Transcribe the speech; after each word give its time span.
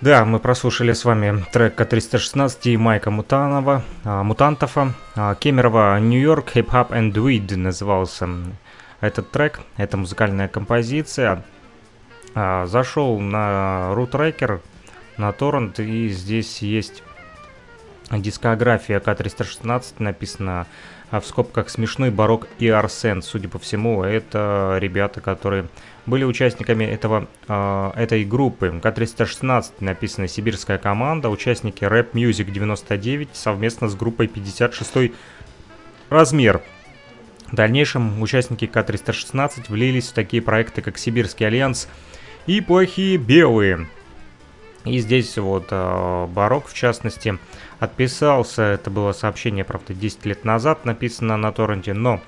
Да, 0.00 0.24
мы 0.24 0.38
прослушали 0.38 0.92
с 0.92 1.04
вами 1.04 1.44
трек 1.52 1.76
К-316 1.76 2.58
и 2.64 2.76
Майка 2.76 3.10
Мутанова, 3.10 3.82
а, 4.04 4.22
Мутантова, 4.22 4.92
а, 5.14 5.34
Кемерова 5.34 5.98
«Нью-Йорк 5.98 6.56
Hip 6.56 6.66
Hop 6.66 6.90
and 6.90 7.12
Weed» 7.12 7.56
назывался 7.56 8.28
этот 9.00 9.30
трек, 9.30 9.60
это 9.78 9.96
музыкальная 9.96 10.48
композиция. 10.48 11.42
А, 12.34 12.66
зашел 12.66 13.18
на 13.18 13.94
Рутрекер, 13.94 14.60
на 15.16 15.32
торрент, 15.32 15.80
и 15.80 16.08
здесь 16.08 16.58
есть 16.58 17.02
дискография 18.10 19.00
К-316, 19.00 19.94
написано 20.00 20.66
в 21.10 21.22
скобках 21.22 21.70
«Смешной 21.70 22.10
барок 22.10 22.48
и 22.58 22.68
Арсен». 22.68 23.22
Судя 23.22 23.48
по 23.48 23.58
всему, 23.58 24.02
это 24.02 24.76
ребята, 24.80 25.20
которые 25.20 25.68
были 26.06 26.24
участниками 26.24 26.84
этого, 26.84 27.28
э, 27.48 27.90
этой 27.96 28.24
группы. 28.24 28.78
К-316 28.82 29.72
написана 29.80 30.28
«Сибирская 30.28 30.78
команда», 30.78 31.30
участники 31.30 31.84
Rap 31.84 32.12
Music 32.12 32.50
99 32.50 33.30
совместно 33.32 33.88
с 33.88 33.94
группой 33.94 34.28
56 34.28 35.12
размер. 36.10 36.62
В 37.50 37.56
дальнейшем 37.56 38.20
участники 38.20 38.66
К-316 38.66 39.64
влились 39.68 40.08
в 40.08 40.12
такие 40.12 40.42
проекты, 40.42 40.82
как 40.82 40.98
Сибирский 40.98 41.46
альянс 41.46 41.88
и 42.46 42.60
Плохие 42.60 43.16
Белые. 43.16 43.86
И 44.84 44.98
здесь 44.98 45.38
вот 45.38 45.68
э, 45.70 46.26
Барок, 46.26 46.66
в 46.66 46.74
частности, 46.74 47.38
отписался, 47.78 48.62
это 48.62 48.90
было 48.90 49.12
сообщение, 49.12 49.64
правда, 49.64 49.94
10 49.94 50.26
лет 50.26 50.44
назад 50.44 50.84
написано 50.84 51.38
на 51.38 51.52
торренте, 51.52 51.94
но 51.94 52.20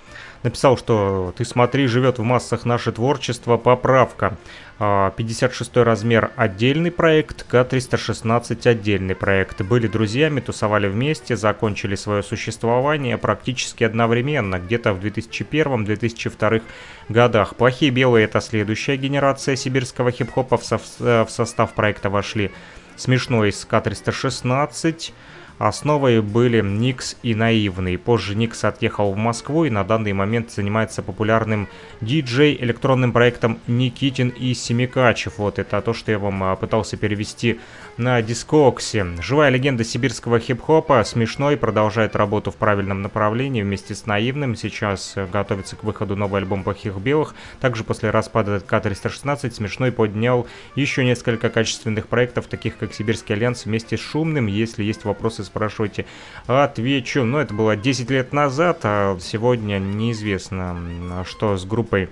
написал, 0.46 0.78
что 0.78 1.34
«Ты 1.36 1.44
смотри, 1.44 1.86
живет 1.86 2.18
в 2.18 2.22
массах 2.22 2.64
наше 2.64 2.92
творчество, 2.92 3.56
поправка». 3.56 4.36
56 4.78 5.76
а, 5.76 5.84
размер 5.84 6.30
отдельный 6.36 6.90
проект, 6.90 7.44
К-316 7.44 8.68
отдельный 8.68 9.14
проект. 9.14 9.62
Были 9.62 9.86
друзьями, 9.86 10.40
тусовали 10.40 10.86
вместе, 10.86 11.34
закончили 11.34 11.94
свое 11.94 12.22
существование 12.22 13.16
практически 13.16 13.84
одновременно, 13.84 14.58
где-то 14.58 14.92
в 14.92 15.00
2001-2002 15.00 16.62
годах. 17.08 17.56
Плохие 17.56 17.90
белые 17.90 18.26
это 18.26 18.40
следующая 18.40 18.96
генерация 18.96 19.56
сибирского 19.56 20.10
хип-хопа. 20.10 20.58
В, 20.58 20.64
со 20.64 20.78
в 20.78 21.28
состав 21.28 21.72
проекта 21.72 22.10
вошли 22.10 22.50
Смешной 22.96 23.52
с 23.52 23.64
К-316, 23.64 25.12
Основой 25.58 26.20
были 26.20 26.60
Никс 26.60 27.16
и 27.22 27.34
Наивный. 27.34 27.96
Позже 27.96 28.34
Никс 28.34 28.62
отъехал 28.64 29.12
в 29.12 29.16
Москву 29.16 29.64
и 29.64 29.70
на 29.70 29.84
данный 29.84 30.12
момент 30.12 30.50
занимается 30.50 31.02
популярным 31.02 31.68
диджей 32.02 32.56
электронным 32.60 33.12
проектом 33.12 33.58
Никитин 33.66 34.28
и 34.28 34.52
Семикачев. 34.52 35.38
Вот 35.38 35.58
это 35.58 35.80
то, 35.80 35.94
что 35.94 36.12
я 36.12 36.18
вам 36.18 36.42
а, 36.44 36.56
пытался 36.56 36.98
перевести 36.98 37.58
на 37.96 38.20
дискоксе. 38.20 39.06
Живая 39.22 39.48
легенда 39.48 39.82
сибирского 39.82 40.38
хип-хопа, 40.38 41.02
смешной, 41.04 41.56
продолжает 41.56 42.14
работу 42.14 42.50
в 42.50 42.56
правильном 42.56 43.00
направлении 43.00 43.62
вместе 43.62 43.94
с 43.94 44.04
Наивным. 44.04 44.56
Сейчас 44.56 45.14
э, 45.16 45.26
готовится 45.26 45.76
к 45.76 45.84
выходу 45.84 46.16
новый 46.16 46.42
альбом 46.42 46.62
«Плохих 46.64 46.96
белых». 46.98 47.34
Также 47.60 47.84
после 47.84 48.10
распада 48.10 48.60
К-316 48.60 49.50
смешной 49.52 49.92
поднял 49.92 50.46
еще 50.74 51.04
несколько 51.04 51.48
качественных 51.48 52.08
проектов, 52.08 52.46
таких 52.46 52.76
как 52.76 52.92
Сибирский 52.92 53.34
альянс 53.34 53.64
вместе 53.64 53.96
с 53.96 54.00
Шумным. 54.00 54.46
Если 54.46 54.84
есть 54.84 55.04
вопросы, 55.04 55.45
спрашивайте, 55.46 56.04
отвечу. 56.46 57.24
Но 57.24 57.40
это 57.40 57.54
было 57.54 57.76
10 57.76 58.10
лет 58.10 58.32
назад, 58.32 58.80
а 58.82 59.16
сегодня 59.20 59.78
неизвестно, 59.78 61.24
что 61.26 61.56
с 61.56 61.64
группой 61.64 62.10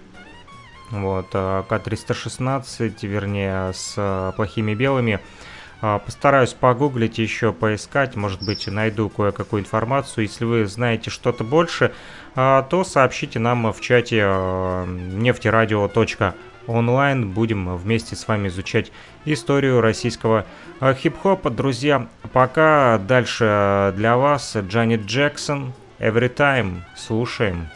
вот, 0.90 1.26
а, 1.32 1.62
К-316, 1.62 2.94
вернее, 3.06 3.72
с 3.72 3.94
а, 3.96 4.32
плохими 4.32 4.74
белыми. 4.74 5.20
А, 5.80 5.98
постараюсь 5.98 6.52
погуглить 6.52 7.18
еще, 7.18 7.52
поискать, 7.52 8.16
может 8.16 8.42
быть, 8.44 8.66
найду 8.66 9.08
кое-какую 9.08 9.62
информацию. 9.62 10.24
Если 10.24 10.44
вы 10.44 10.66
знаете 10.66 11.10
что-то 11.10 11.44
больше, 11.44 11.92
то 12.34 12.84
сообщите 12.84 13.38
нам 13.38 13.72
в 13.72 13.80
чате 13.80 14.26
нефтерадио.онлайн. 16.66 17.30
Будем 17.30 17.76
вместе 17.76 18.16
с 18.16 18.26
вами 18.28 18.48
изучать 18.48 18.92
историю 19.24 19.80
российского 19.80 20.46
хип-хопа. 20.80 21.50
Друзья, 21.50 22.06
пока 22.32 22.98
дальше 22.98 23.92
для 23.96 24.16
вас 24.16 24.56
Джанет 24.56 25.06
Джексон, 25.06 25.72
Every 25.98 26.34
Time. 26.34 26.80
Слушаем. 26.96 27.68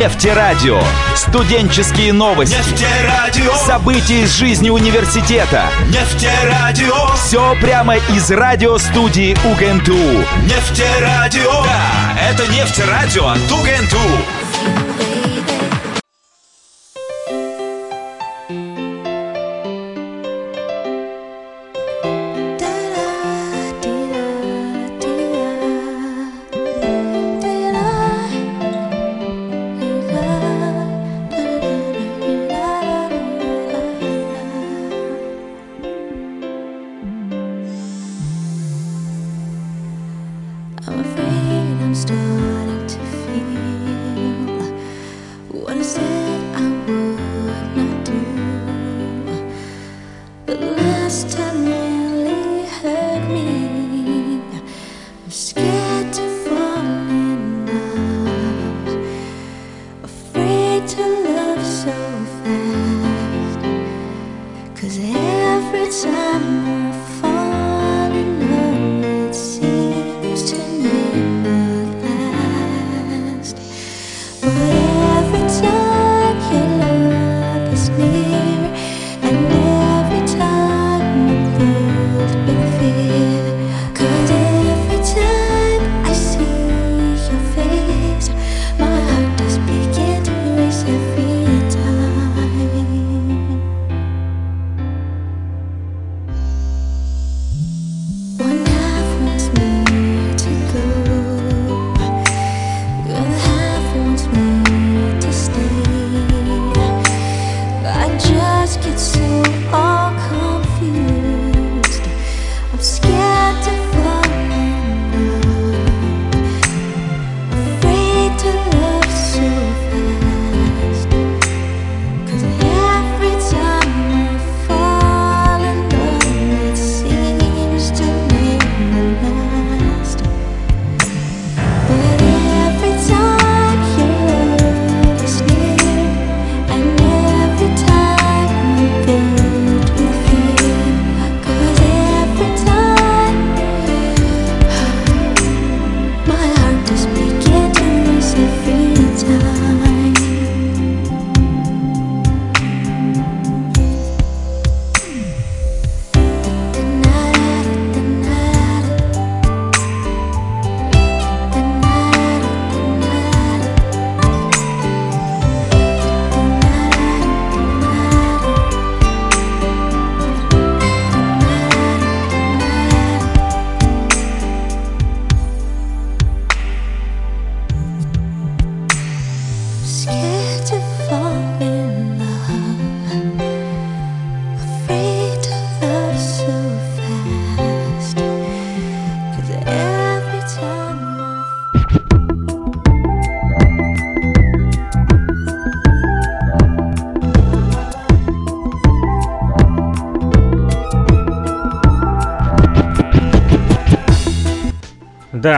Нефтерадио. 0.00 0.80
Студенческие 1.14 2.12
новости. 2.12 2.56
Нефтерадио. 2.56 3.54
События 3.54 4.22
из 4.22 4.34
жизни 4.36 4.70
университета. 4.70 5.66
Нефтерадио. 5.88 7.14
Все 7.14 7.54
прямо 7.60 7.96
из 7.96 8.30
радиостудии 8.30 9.36
УГНТУ. 9.44 10.24
Нефтерадио. 10.44 11.62
Да, 11.62 12.18
это 12.30 12.50
Нефтерадио 12.50 13.28
от 13.28 13.52
УГНТУ. 13.52 15.41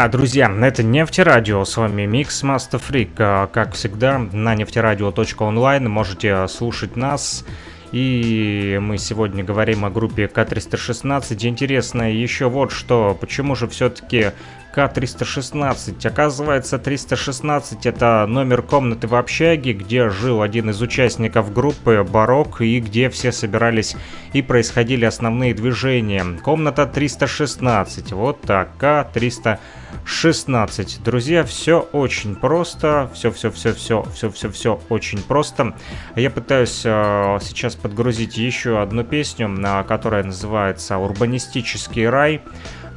Да, 0.05 0.09
друзья, 0.11 0.55
это 0.61 0.83
Нефтерадио, 0.83 1.65
с 1.65 1.79
вами 1.79 2.05
Микс 2.05 2.45
Master 2.45 2.79
Freak. 2.79 3.13
А, 3.21 3.47
как 3.47 3.73
всегда, 3.73 4.19
на 4.19 4.55
нефтерадио.онлайн 4.55 5.89
можете 5.89 6.47
слушать 6.49 6.95
нас. 6.95 7.47
И 7.91 8.79
мы 8.83 8.99
сегодня 8.99 9.43
говорим 9.43 9.87
о 9.87 9.89
группе 9.89 10.29
К-316. 10.29 11.49
Интересно 11.49 12.13
еще 12.13 12.51
вот 12.51 12.71
что, 12.71 13.17
почему 13.19 13.57
же 13.57 13.67
все-таки 13.67 14.33
к-316. 14.75 16.05
Оказывается, 16.05 16.81
316 16.81 17.87
это 17.87 18.27
номер 18.27 18.63
комнаты 18.63 19.07
в 19.07 19.15
общаге, 19.15 19.73
где 19.73 20.11
жил 20.11 20.43
один 20.43 20.71
из 20.71 20.83
участников 20.83 21.53
группы 21.53 22.05
Барок 22.09 22.61
и 22.61 22.81
где 22.81 23.09
все 23.09 23.31
собирались 23.31 23.95
и 24.33 24.43
происходили 24.43 25.05
основные 25.05 25.55
движения. 25.55 26.27
Комната 26.43 26.87
316. 26.87 28.11
Вот 28.13 28.41
так, 28.41 28.77
К-316. 28.79 31.05
Друзья, 31.05 31.45
все 31.45 31.79
очень 31.93 32.35
просто. 32.35 33.09
Все-все-все-все-все-все-все 33.15 34.81
очень 34.89 35.23
просто. 35.23 35.77
Я 36.17 36.31
пытаюсь 36.31 36.83
э, 36.85 37.39
сейчас 37.43 37.77
подгрузить 37.77 38.37
еще 38.37 38.83
одну 38.83 39.05
песню, 39.05 39.57
э, 39.57 39.85
которая 39.85 40.25
называется 40.25 40.99
«Урбанистический 40.99 42.09
рай». 42.09 42.43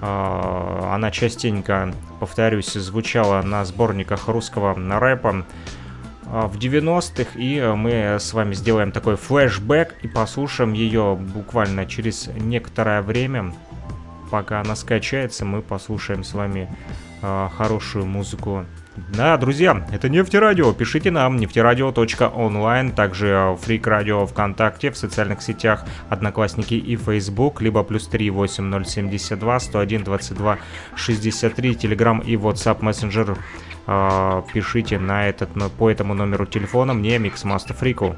А, 0.01 0.91
она 0.94 1.11
частенько, 1.11 1.94
повторюсь, 2.19 2.73
звучала 2.73 3.41
на 3.41 3.65
сборниках 3.65 4.27
русского 4.27 4.75
рэпа 4.99 5.45
а, 6.25 6.47
в 6.47 6.57
90-х, 6.57 7.31
и 7.35 7.61
мы 7.75 8.17
с 8.19 8.33
вами 8.33 8.53
сделаем 8.53 8.91
такой 8.91 9.15
флешбэк 9.15 9.95
и 10.03 10.07
послушаем 10.07 10.73
ее 10.73 11.17
буквально 11.19 11.85
через 11.85 12.27
некоторое 12.27 13.01
время. 13.01 13.53
Пока 14.29 14.61
она 14.61 14.75
скачается, 14.75 15.45
мы 15.45 15.61
послушаем 15.61 16.23
с 16.23 16.33
вами 16.33 16.69
а, 17.21 17.49
хорошую 17.49 18.05
музыку 18.05 18.65
да, 19.13 19.38
друзья, 19.38 19.85
это 19.91 20.09
Нефтерадио. 20.09 20.73
Пишите 20.73 21.11
нам 21.11 21.38
нефтерадио.онлайн, 21.38 22.91
также 22.91 23.57
Фрик 23.61 23.85
Радио 23.88 24.25
ВКонтакте, 24.25 24.91
в 24.91 24.97
социальных 24.97 25.41
сетях 25.41 25.85
Одноклассники 26.09 26.73
и 26.73 26.95
Facebook, 26.95 27.61
либо 27.61 27.83
плюс 27.83 28.07
3 28.07 28.29
8072 28.31 29.59
101 29.59 30.03
22 30.03 30.57
63, 30.95 31.71
Telegram 31.73 32.23
и 32.25 32.35
WhatsApp 32.35 32.79
Messenger. 32.79 33.38
Э, 33.88 34.41
пишите 34.53 34.99
на 34.99 35.27
этот, 35.27 35.49
по 35.77 35.89
этому 35.89 36.13
номеру 36.13 36.45
телефона 36.45 36.94
мне, 36.94 37.19
Миксмастер 37.19 37.75
Фрику. 37.75 38.15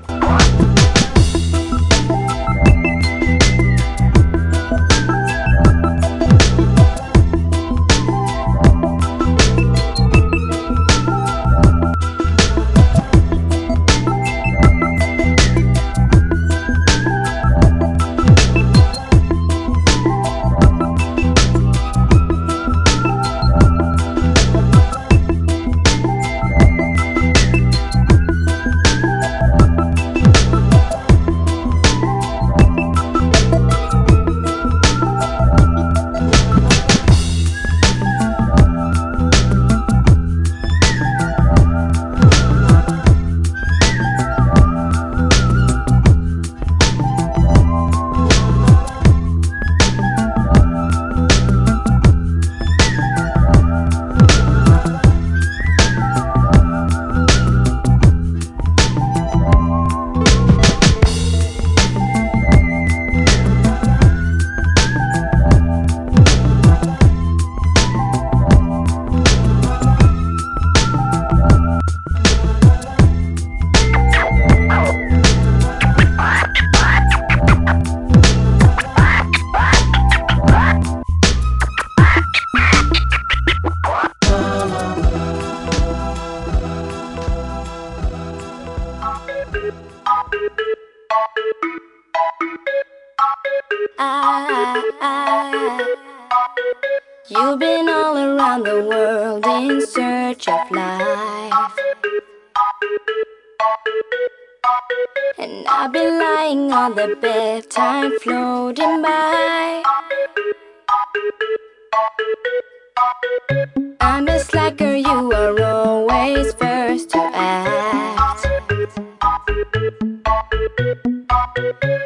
I'm 113.99 114.27
a 114.27 114.39
slacker, 114.39 114.95
you 114.95 115.31
are 115.33 115.61
always 115.63 116.53
first 116.53 117.09
to 117.11 117.19
act. 117.33 118.45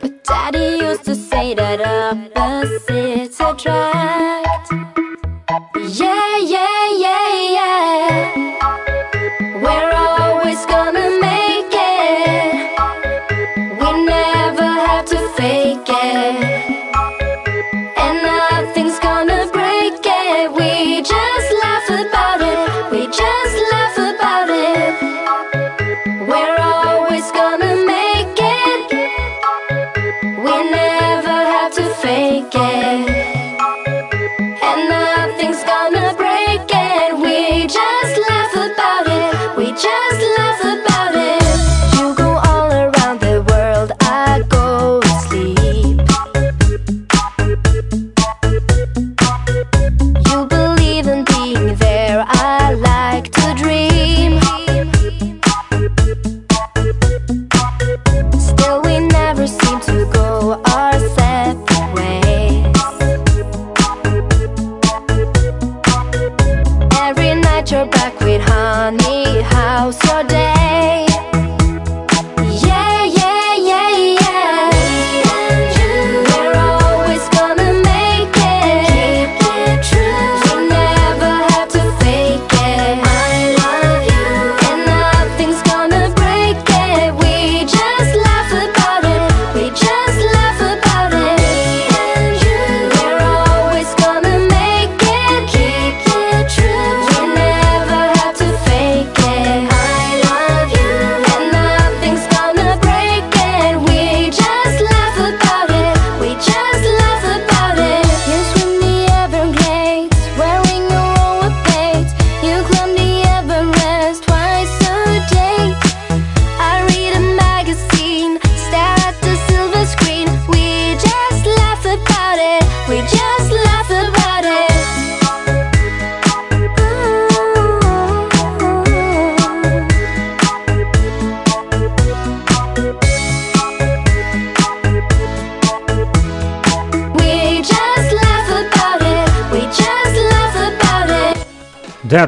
But 0.01 0.23
daddy 0.23 0.77
used 0.85 1.03
to 1.05 1.15
say 1.15 1.53
that 1.55 1.81
opposites 1.81 3.39
attract. 3.41 4.71
Yeah, 5.99 6.37
yeah, 6.39 6.97
yeah 6.97 7.22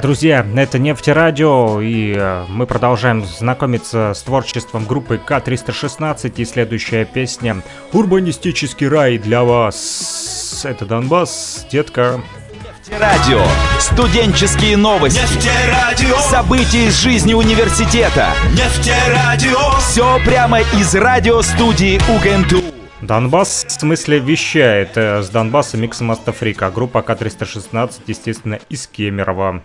друзья, 0.05 0.45
это 0.55 0.77
Нефтерадио, 0.77 1.81
и 1.81 2.13
э, 2.15 2.45
мы 2.47 2.67
продолжаем 2.67 3.25
знакомиться 3.25 4.13
с 4.13 4.21
творчеством 4.21 4.85
группы 4.85 5.17
К-316, 5.17 6.31
и 6.38 6.45
следующая 6.45 7.05
песня 7.05 7.63
«Урбанистический 7.91 8.88
рай 8.88 9.17
для 9.17 9.43
вас». 9.43 10.63
Это 10.63 10.85
Донбасс, 10.85 11.65
детка. 11.71 12.21
Нефтерадио. 12.53 13.41
Студенческие 13.79 14.77
новости. 14.77 15.19
Нефтерадио. 15.21 16.19
События 16.19 16.85
из 16.85 17.01
жизни 17.01 17.33
университета. 17.33 18.29
Нефтерадио. 18.51 19.79
Все 19.79 20.19
прямо 20.24 20.59
из 20.59 20.93
радиостудии 20.93 22.00
УГНТУ. 22.15 22.62
Донбасс 23.01 23.65
в 23.67 23.71
смысле 23.71 24.19
вещает. 24.19 24.91
Э, 24.97 25.24
с 25.24 25.29
Донбасса 25.29 25.77
Миксмастер 25.77 26.00
Фрик. 26.01 26.69
Группа 26.69 27.01
К-316, 27.01 28.01
естественно, 28.05 28.59
из 28.69 28.85
Кемерово. 28.85 29.63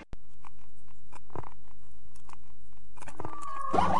Woo! 3.72 3.94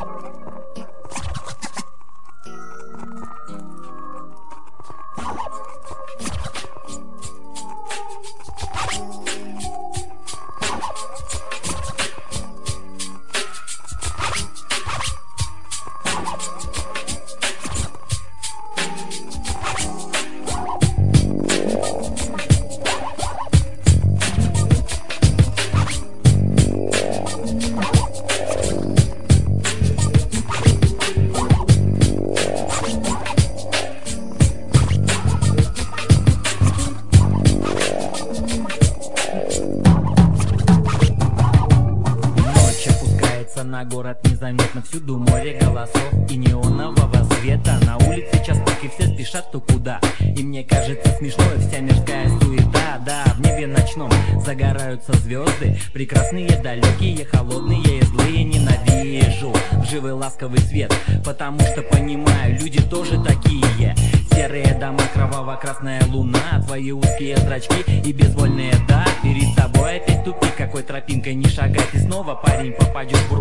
потому 61.50 61.72
что 61.72 61.82
понимаю, 61.82 62.58
люди 62.60 62.80
тоже 62.80 63.22
такие. 63.22 63.94
Серые 64.32 64.74
дома, 64.74 65.02
кроваво-красная 65.12 66.02
луна 66.08 66.62
Твои 66.66 66.92
узкие 66.92 67.36
зрачки 67.36 67.84
и 68.04 68.12
безвольные 68.12 68.72
да 68.88 69.04
Перед 69.22 69.54
тобой 69.54 69.96
опять 69.96 70.24
тупик, 70.24 70.54
какой 70.56 70.82
тропинкой 70.82 71.34
не 71.34 71.48
шагать. 71.48 71.88
И 71.92 71.98
снова 71.98 72.34
парень 72.34 72.72
попадет 72.72 73.18
в 73.28 73.34
руку 73.34 73.39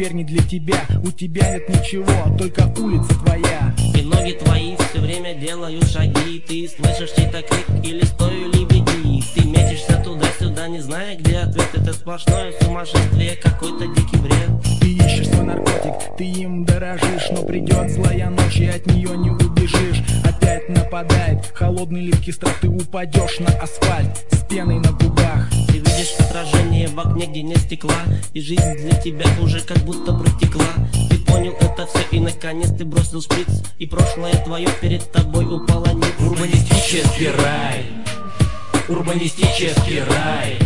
теперь 0.00 0.12
не 0.12 0.24
для 0.24 0.42
тебя. 0.42 0.80
У 1.02 1.10
тебя 1.10 1.56
нет 1.56 1.68
ничего, 1.68 2.36
только 2.36 2.66
улица 2.80 3.14
твоя. 3.24 3.74
И 3.94 4.02
ноги 4.02 4.32
твои 4.32 4.76
все 4.76 5.00
время 5.00 5.34
делают 5.34 5.84
шаги. 5.90 6.42
Ты 6.46 6.68
слышишь 6.68 7.12
чей-то 7.14 7.42
крик 7.42 7.84
или 7.84 8.04
стою 8.04 8.50
ли 8.50 8.64
беги. 8.64 9.22
Ты 9.34 9.44
метишься 9.44 10.00
туда-сюда, 10.02 10.68
не 10.68 10.80
зная 10.80 11.16
где 11.16 11.38
ответ. 11.38 11.68
Это 11.74 11.92
сплошное 11.92 12.52
сумасшествие, 12.62 13.36
какой-то 13.36 13.86
дикий 13.88 14.16
бред. 14.16 14.62
Ты 14.62 14.69
ищешь 14.92 15.28
свой 15.28 15.44
наркотик, 15.44 16.16
ты 16.16 16.24
им 16.24 16.64
дорожишь 16.64 17.30
Но 17.30 17.42
придет 17.42 17.90
злая 17.90 18.30
ночь 18.30 18.58
и 18.58 18.66
от 18.66 18.86
нее 18.86 19.16
не 19.16 19.30
убежишь. 19.30 20.02
Опять 20.24 20.68
нападает 20.68 21.50
холодный 21.54 22.02
липкий 22.02 22.32
страх. 22.32 22.54
Ты 22.60 22.68
упадешь 22.68 23.38
на 23.40 23.48
асфальт 23.58 24.26
с 24.32 24.44
пеной 24.48 24.78
на 24.78 24.92
губах. 24.92 25.48
Ты 25.68 25.78
видишь 25.78 26.14
отражение 26.18 26.88
в 26.88 26.98
окне, 26.98 27.26
где 27.26 27.42
нет 27.42 27.58
стекла 27.58 27.94
И 28.32 28.40
жизнь 28.40 28.76
для 28.78 28.96
тебя 29.00 29.26
уже 29.40 29.60
как 29.60 29.78
будто 29.78 30.12
протекла. 30.12 30.64
Ты 31.08 31.18
понял 31.18 31.52
это 31.60 31.86
все 31.86 32.00
и 32.10 32.20
наконец 32.20 32.70
ты 32.76 32.84
бросил 32.84 33.20
шприц 33.20 33.62
И 33.78 33.86
прошлое 33.86 34.34
твое 34.44 34.68
перед 34.80 35.10
тобой 35.12 35.44
упало 35.44 35.88
ниц 35.94 36.06
Урбанистический 36.18 37.30
рай. 37.30 37.86
Урбанистический 38.88 40.02
рай. 40.02 40.56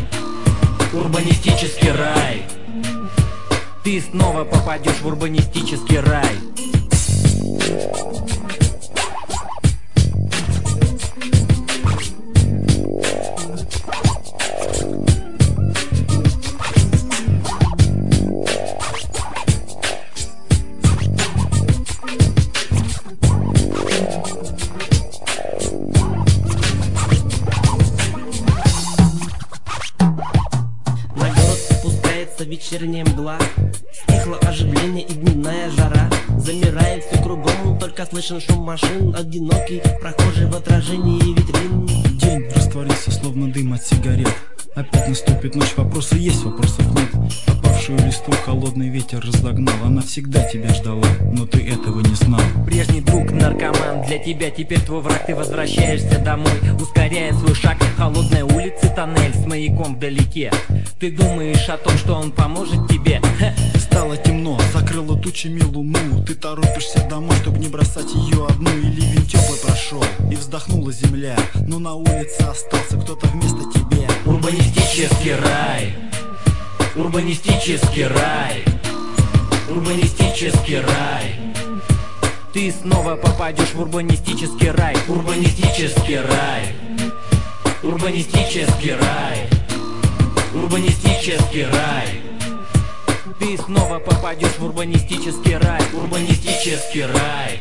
Урбанистический 0.92 1.90
рай 1.90 2.44
Ты 3.84 4.00
снова 4.00 4.44
попадешь 4.44 5.02
в 5.02 5.06
урбанистический 5.06 6.00
рай 6.00 6.24
слышен 38.14 38.40
шум 38.40 38.62
машин 38.62 39.12
Одинокий 39.16 39.82
прохожий 40.00 40.46
в 40.46 40.54
отражении 40.54 41.34
витрин. 41.34 41.84
День 42.18 42.48
растворился, 42.54 43.10
словно 43.10 43.52
дым 43.52 43.72
от 43.72 43.84
сигарет. 43.84 44.32
Опять 44.76 45.08
наступит 45.08 45.56
ночь, 45.56 45.74
вопросы 45.76 46.16
есть, 46.16 46.44
вопросов 46.44 46.86
нет. 46.94 47.08
Опавшую 47.48 47.98
листву 48.06 48.32
холодный 48.44 48.88
ветер 48.88 49.20
разогнал. 49.20 49.74
Она 49.84 50.00
всегда 50.02 50.44
тебя 50.48 50.72
ждала, 50.74 51.06
но 51.32 51.44
ты 51.44 51.68
этого 51.68 52.00
не 52.02 52.14
знал. 52.14 52.40
Прежний 52.64 53.00
друг 53.00 53.32
наркоман, 53.32 54.06
для 54.06 54.18
тебя 54.18 54.50
теперь 54.50 54.80
твой 54.80 55.00
враг. 55.00 55.26
Ты 55.26 55.34
возвращаешься 55.34 56.20
домой, 56.20 56.52
ускоряя 56.80 57.32
свой 57.32 57.54
шаг. 57.54 57.78
Холодная 57.96 58.44
улица, 58.44 58.90
тоннель 58.94 59.34
с 59.34 59.44
маяком 59.44 59.96
вдалеке 59.96 60.52
Ты 61.00 61.10
думаешь 61.10 61.68
о 61.68 61.76
том, 61.76 61.98
что 61.98 62.14
он 62.14 62.30
поможет 62.30 62.88
тебе? 62.88 63.20
Стало 63.78 64.16
темно, 64.16 64.58
закрыло 64.72 65.18
тучами 65.18 65.60
луну. 65.60 66.22
Ты 66.24 66.34
торопишься 66.34 67.04
домой, 67.08 67.36
чтобы 67.42 67.58
не 67.58 67.68
бросать 67.68 68.14
ее 68.14 68.46
одну. 68.46 68.70
И 68.70 68.82
ливень 68.82 69.26
теплый 69.26 69.58
прошел, 69.58 70.04
и 70.30 70.36
вздохнула 70.36 70.92
земля. 70.92 71.36
Но 71.66 71.80
на 71.80 71.94
улице 71.94 72.42
остался 72.42 72.96
кто-то 72.96 73.26
вместо 73.26 73.64
тебя. 73.72 74.08
Урбанистический 74.24 75.34
рай. 75.34 75.94
Урбанистический 76.94 78.06
рай. 78.06 78.64
Урбанистический 79.68 80.80
рай. 80.80 81.34
Ты 82.52 82.72
снова 82.72 83.16
попадешь 83.16 83.74
в 83.74 83.80
урбанистический 83.80 84.70
рай. 84.70 84.96
Урбанистический 85.08 86.20
рай. 86.20 86.76
Урбанистический 87.82 88.94
рай 88.94 89.53
Урбанистический 90.64 91.66
рай. 91.66 92.22
Ты 93.38 93.58
снова 93.58 93.98
попадешь 93.98 94.56
в 94.58 94.64
урбанистический 94.64 95.58
рай. 95.58 95.82
Урбанистический 95.92 97.04
рай. 97.04 97.60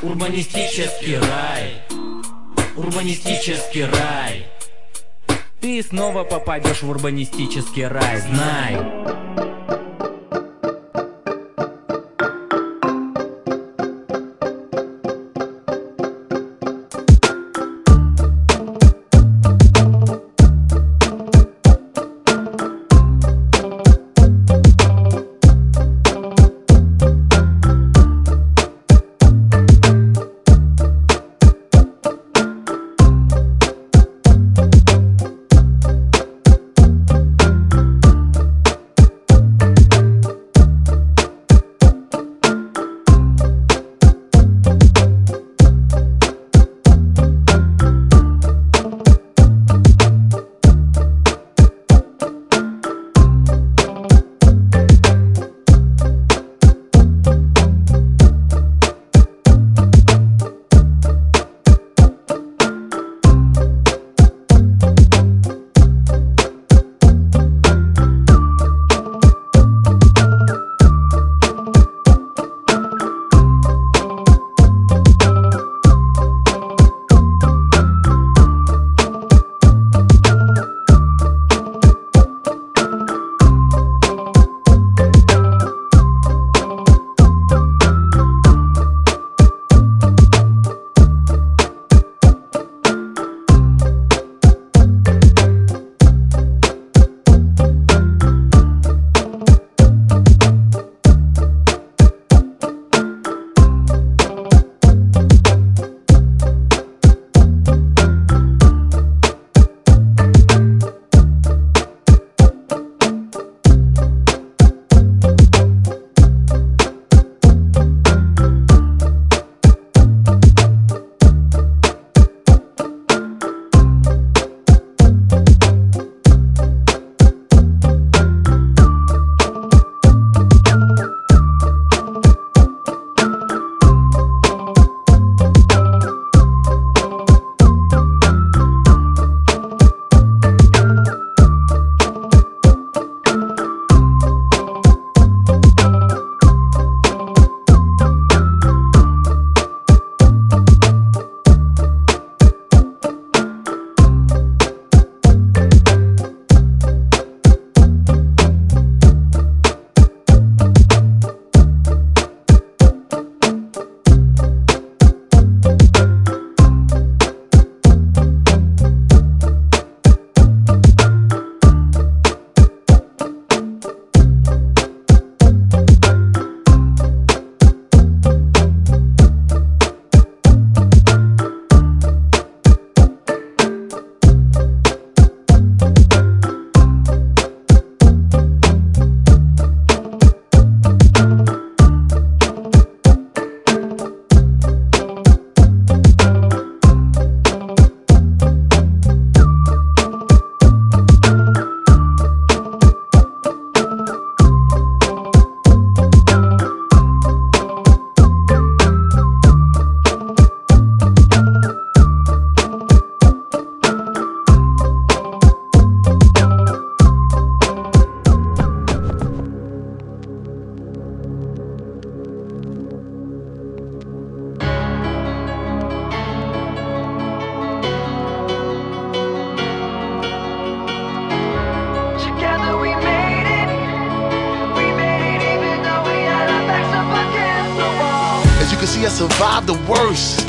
Урбанистический 0.00 1.18
рай. 1.18 1.82
Урбанистический 2.74 3.84
рай. 3.84 4.46
Ты 5.60 5.82
снова 5.82 6.24
попадешь 6.24 6.80
в 6.80 6.88
урбанистический 6.88 7.86
рай, 7.86 8.18
знай. 8.22 8.78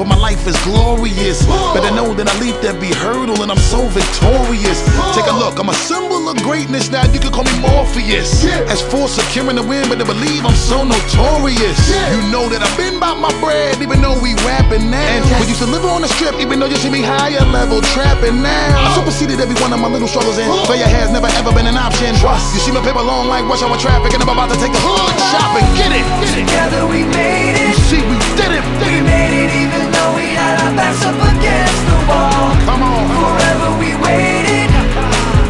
But 0.03 0.07
my 0.07 0.20
life 0.21 0.45
is 0.45 0.55
glorious. 0.63 1.43
But 1.73 1.84
I 1.84 1.91
know 1.91 2.13
that 2.13 2.29
I 2.29 2.36
leaped 2.39 2.63
every 2.63 2.93
hurdle 2.93 3.41
and 3.41 3.49
I'm 3.51 3.60
so 3.60 3.89
victorious. 3.89 4.79
Take 5.17 5.25
a 5.25 5.36
look, 5.36 5.57
I'm 5.57 5.69
a 5.69 5.77
symbol 5.89 6.29
of 6.29 6.38
greatness 6.45 6.93
now. 6.93 7.03
You 7.12 7.19
can 7.19 7.34
call 7.34 7.43
me 7.43 7.57
Morpheus. 7.60 8.45
As 8.69 8.81
for 8.81 9.10
securing 9.10 9.57
the 9.57 9.65
win, 9.65 9.89
but 9.89 9.97
to 9.97 10.05
believe 10.05 10.45
I'm 10.45 10.55
so 10.55 10.86
notorious. 10.86 11.77
You 12.13 12.21
know 12.29 12.45
that 12.53 12.62
I've 12.62 12.77
been 12.77 13.01
by 13.01 13.17
my 13.17 13.34
bread, 13.41 13.81
even 13.81 13.99
though 13.99 14.15
we 14.21 14.38
rapping 14.45 14.93
now. 14.93 15.41
We 15.41 15.49
used 15.49 15.65
to 15.65 15.67
live 15.67 15.84
on 15.84 16.05
the 16.05 16.12
strip, 16.13 16.38
even 16.38 16.62
though 16.62 16.69
you 16.69 16.77
see 16.77 16.93
me 16.93 17.01
higher 17.01 17.43
level 17.49 17.81
trapping 17.91 18.45
now. 18.45 18.77
I 18.77 18.93
superseded 18.93 19.41
every 19.41 19.57
one 19.57 19.73
of 19.73 19.81
my 19.81 19.89
little 19.89 20.07
struggles 20.07 20.38
and 20.38 20.47
failure 20.69 20.86
has 20.86 21.10
never 21.10 21.27
ever 21.41 21.51
been 21.51 21.65
an 21.65 21.75
option. 21.75 22.13
Trust. 22.21 22.53
You 22.53 22.62
see 22.62 22.71
my 22.71 22.86
paper 22.86 23.01
long 23.01 23.27
like 23.27 23.43
rush 23.49 23.65
hour 23.65 23.77
traffic, 23.81 24.13
and 24.13 24.21
I'm 24.21 24.29
about 24.29 24.53
to 24.53 24.57
take 24.62 24.71
the 24.71 24.84
hood 24.86 25.17
shopping. 25.34 25.65
Get 25.73 25.91
it. 25.91 26.05
Together 26.38 26.86
we 26.86 27.01
made 27.10 27.57
it. 27.57 27.73
You 27.73 27.79
see, 27.89 28.01
we 28.05 28.17
did 28.38 28.51
it. 28.53 28.63
We 28.86 29.01
made 29.01 29.34
it 29.34 29.51
even 29.65 29.91
though 29.91 30.13
we 30.15 30.20
backs 30.75 31.03
up 31.05 31.15
against 31.15 31.81
the 31.89 31.97
wall. 32.10 32.55
Come 32.67 32.84
on. 32.84 33.03
Forever 33.17 33.69
we 33.79 33.91
waited, 34.05 34.69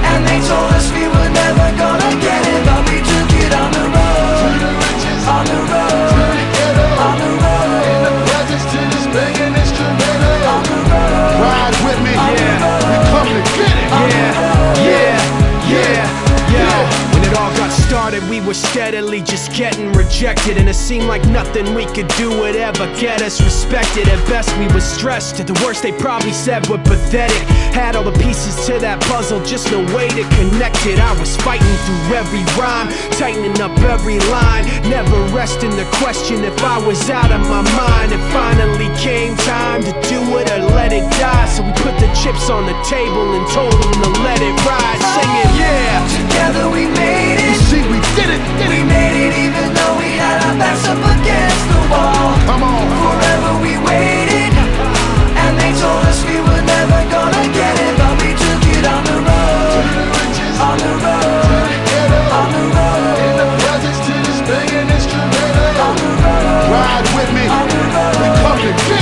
and 0.10 0.22
they 0.28 0.40
told 0.48 0.72
us 0.78 0.92
we 0.94 1.06
were 1.08 1.30
never 1.30 1.68
gonna 1.78 2.21
we 18.32 18.40
were 18.40 18.54
steadily 18.54 19.20
just 19.20 19.52
getting 19.52 19.92
rejected, 19.92 20.56
and 20.56 20.70
it 20.70 20.74
seemed 20.74 21.04
like 21.04 21.22
nothing 21.28 21.76
we 21.76 21.84
could 21.88 22.08
do 22.16 22.30
would 22.40 22.56
ever 22.56 22.88
get 22.96 23.22
us 23.22 23.42
respected. 23.42 24.08
At 24.08 24.26
best, 24.30 24.48
we 24.58 24.68
were 24.72 24.80
stressed. 24.80 25.42
At 25.42 25.48
the 25.48 25.58
worst, 25.66 25.84
they 25.84 25.92
probably 25.92 26.32
said 26.32 26.66
we're 26.70 26.78
pathetic. 26.78 27.44
Had 27.76 27.98
all 27.98 28.06
the 28.06 28.18
pieces 28.24 28.56
to 28.68 28.80
that 28.80 29.02
puzzle, 29.12 29.44
just 29.44 29.70
no 29.70 29.80
way 29.94 30.08
to 30.08 30.24
connect 30.40 30.80
it. 30.88 30.98
I 30.98 31.12
was 31.20 31.36
fighting 31.44 31.76
through 31.84 32.16
every 32.16 32.44
rhyme, 32.56 32.88
tightening 33.20 33.60
up 33.60 33.76
every 33.84 34.20
line, 34.32 34.64
never 34.88 35.18
resting 35.36 35.76
the 35.76 35.88
question 36.00 36.40
if 36.48 36.56
I 36.64 36.80
was 36.88 37.10
out 37.10 37.36
of 37.36 37.42
my 37.52 37.64
mind. 37.76 38.16
It 38.16 38.24
finally 38.32 38.88
came 38.96 39.36
time 39.44 39.84
to 39.84 39.92
do 40.08 40.20
it 40.40 40.48
or 40.56 40.64
let 40.72 40.94
it 40.96 41.04
die. 41.20 41.48
So 41.52 41.68
we 41.68 41.74
put 41.84 42.00
the 42.00 42.08
chips 42.16 42.48
on 42.48 42.64
the 42.64 42.78
table 42.88 43.36
and 43.36 43.44
told 43.52 43.76
them 43.76 43.92
to 44.08 44.10
let 44.24 44.40
it 44.40 44.56
ride, 44.64 45.02
singing, 45.20 45.52
yeah. 45.60 46.00
Together 46.16 46.72
we 46.72 46.88
made 46.96 47.44
You 47.44 47.60
it. 47.60 47.60
see, 47.68 47.84
we 47.92 48.00
did 48.22 48.30
it. 48.38 48.42
Did 48.60 48.70
We 48.70 48.80
it. 48.82 48.86
made 48.86 49.16
it 49.26 49.34
even 49.46 49.74
though 49.74 49.94
we 49.98 50.10
had 50.22 50.38
our 50.46 50.56
backs 50.62 50.86
up 50.86 51.02
against 51.02 51.64
the 51.74 51.82
wall. 51.90 52.38
Come 52.46 52.64
on. 52.64 52.86
Forever 53.02 53.52
we 53.66 53.74
waited, 53.82 54.54
and 55.42 55.52
they 55.58 55.72
told 55.82 56.04
us 56.06 56.22
we 56.30 56.38
were 56.38 56.62
never 56.62 57.00
gonna 57.10 57.46
get 57.50 57.74
it, 57.82 57.94
but 57.98 58.14
we 58.22 58.30
took 58.38 58.64
it 58.78 58.86
on 58.86 59.02
the 59.10 59.18
road, 59.26 59.86
on 60.70 60.78
the 60.86 60.94
road, 61.02 61.70
on 62.40 62.48
the 62.54 62.62
In 62.62 62.70
road, 62.78 63.34
the 63.42 63.48
presence 63.64 64.00
to 64.06 64.14
this 64.28 64.40
banging 64.48 64.90
instrumental. 64.98 65.82
on 65.88 65.96
the 65.98 66.12
road, 66.22 66.66
Ride 66.78 67.08
with 67.18 67.30
me. 67.38 67.46
on 67.50 67.66
the 67.74 67.82
We 68.22 68.28
road, 68.30 68.38
come 68.46 68.60
to 68.62 69.01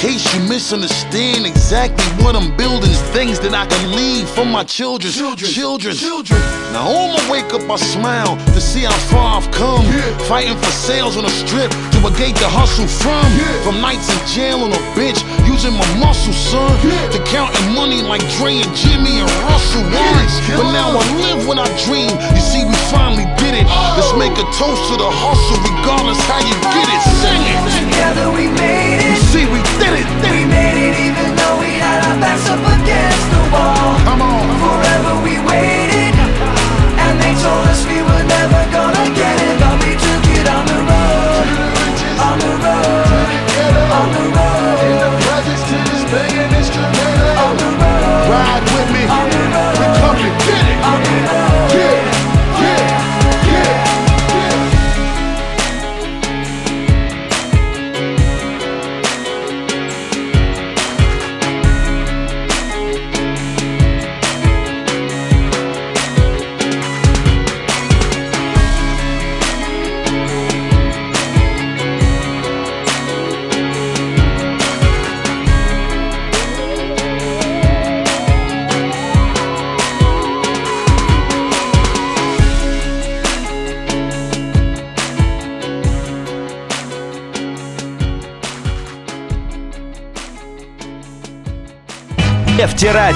case 0.00 0.24
you 0.32 0.40
misunderstand 0.48 1.44
exactly 1.44 2.08
what 2.24 2.32
I'm 2.34 2.56
building, 2.56 2.88
is 2.88 3.04
things 3.12 3.36
that 3.44 3.52
I 3.52 3.68
can 3.68 3.92
leave 3.92 4.24
for 4.32 4.48
my 4.48 4.64
children. 4.64 5.12
Children. 5.12 5.92
Children. 5.92 6.40
Now 6.72 6.88
on 6.88 7.12
my 7.12 7.24
wake 7.28 7.52
up, 7.52 7.68
I 7.68 7.76
smile 7.76 8.40
to 8.56 8.60
see 8.64 8.88
how 8.88 8.96
far 9.12 9.36
I've 9.36 9.50
come. 9.52 9.84
Fighting 10.24 10.56
for 10.56 10.72
sales 10.72 11.20
on 11.20 11.28
the 11.28 11.34
strip 11.44 11.68
to 11.68 11.98
a 12.08 12.12
gate 12.16 12.32
to 12.40 12.48
hustle 12.48 12.88
from. 12.88 13.28
From 13.60 13.84
nights 13.84 14.08
in 14.08 14.16
jail 14.24 14.64
on 14.64 14.72
a 14.72 14.80
bench, 14.96 15.20
using 15.44 15.76
my 15.76 15.84
muscle, 16.00 16.32
son. 16.32 16.72
To 17.12 17.20
counting 17.28 17.68
money 17.76 18.00
like 18.00 18.24
Dre 18.40 18.56
and 18.56 18.72
Jimmy 18.72 19.20
and 19.20 19.28
Russell 19.52 19.84
once. 19.84 20.32
But 20.48 20.72
now 20.72 20.96
I 20.96 21.04
live 21.28 21.44
when 21.44 21.60
I 21.60 21.68
dream. 21.84 22.08
You 22.32 22.40
see, 22.40 22.64
we 22.64 22.72
finally 22.88 23.28
did 23.36 23.52
it. 23.52 23.68
Oh. 23.68 24.00
Let's 24.00 24.16
make 24.16 24.32
a 24.40 24.48
toast 24.56 24.80
to 24.88 24.96
the 24.96 25.12
hustle, 25.12 25.60
regardless 25.60 26.16
how 26.24 26.40
you 26.40 26.56
get 26.72 26.88
it. 26.88 27.00
Sing 27.20 27.44
it. 27.52 27.60
Together 27.84 28.32
we 28.32 28.48
made 28.56 29.04
it. 29.04 29.12
You 29.12 29.20
see, 29.28 29.44
we 29.44 29.60
did 29.76 29.89
it. 29.94 30.06
Did 30.22 30.32
We 30.32 30.44
made 30.46 30.78
it 30.88 30.94
even 31.06 31.28
though 31.36 31.56
we 31.58 31.70
had 31.82 31.98
our 32.06 32.16
backs 32.20 32.46
up 32.48 32.60
against 32.60 33.26
the 33.34 33.42
wall. 33.52 33.98
Come 34.06 34.22
on. 34.22 34.59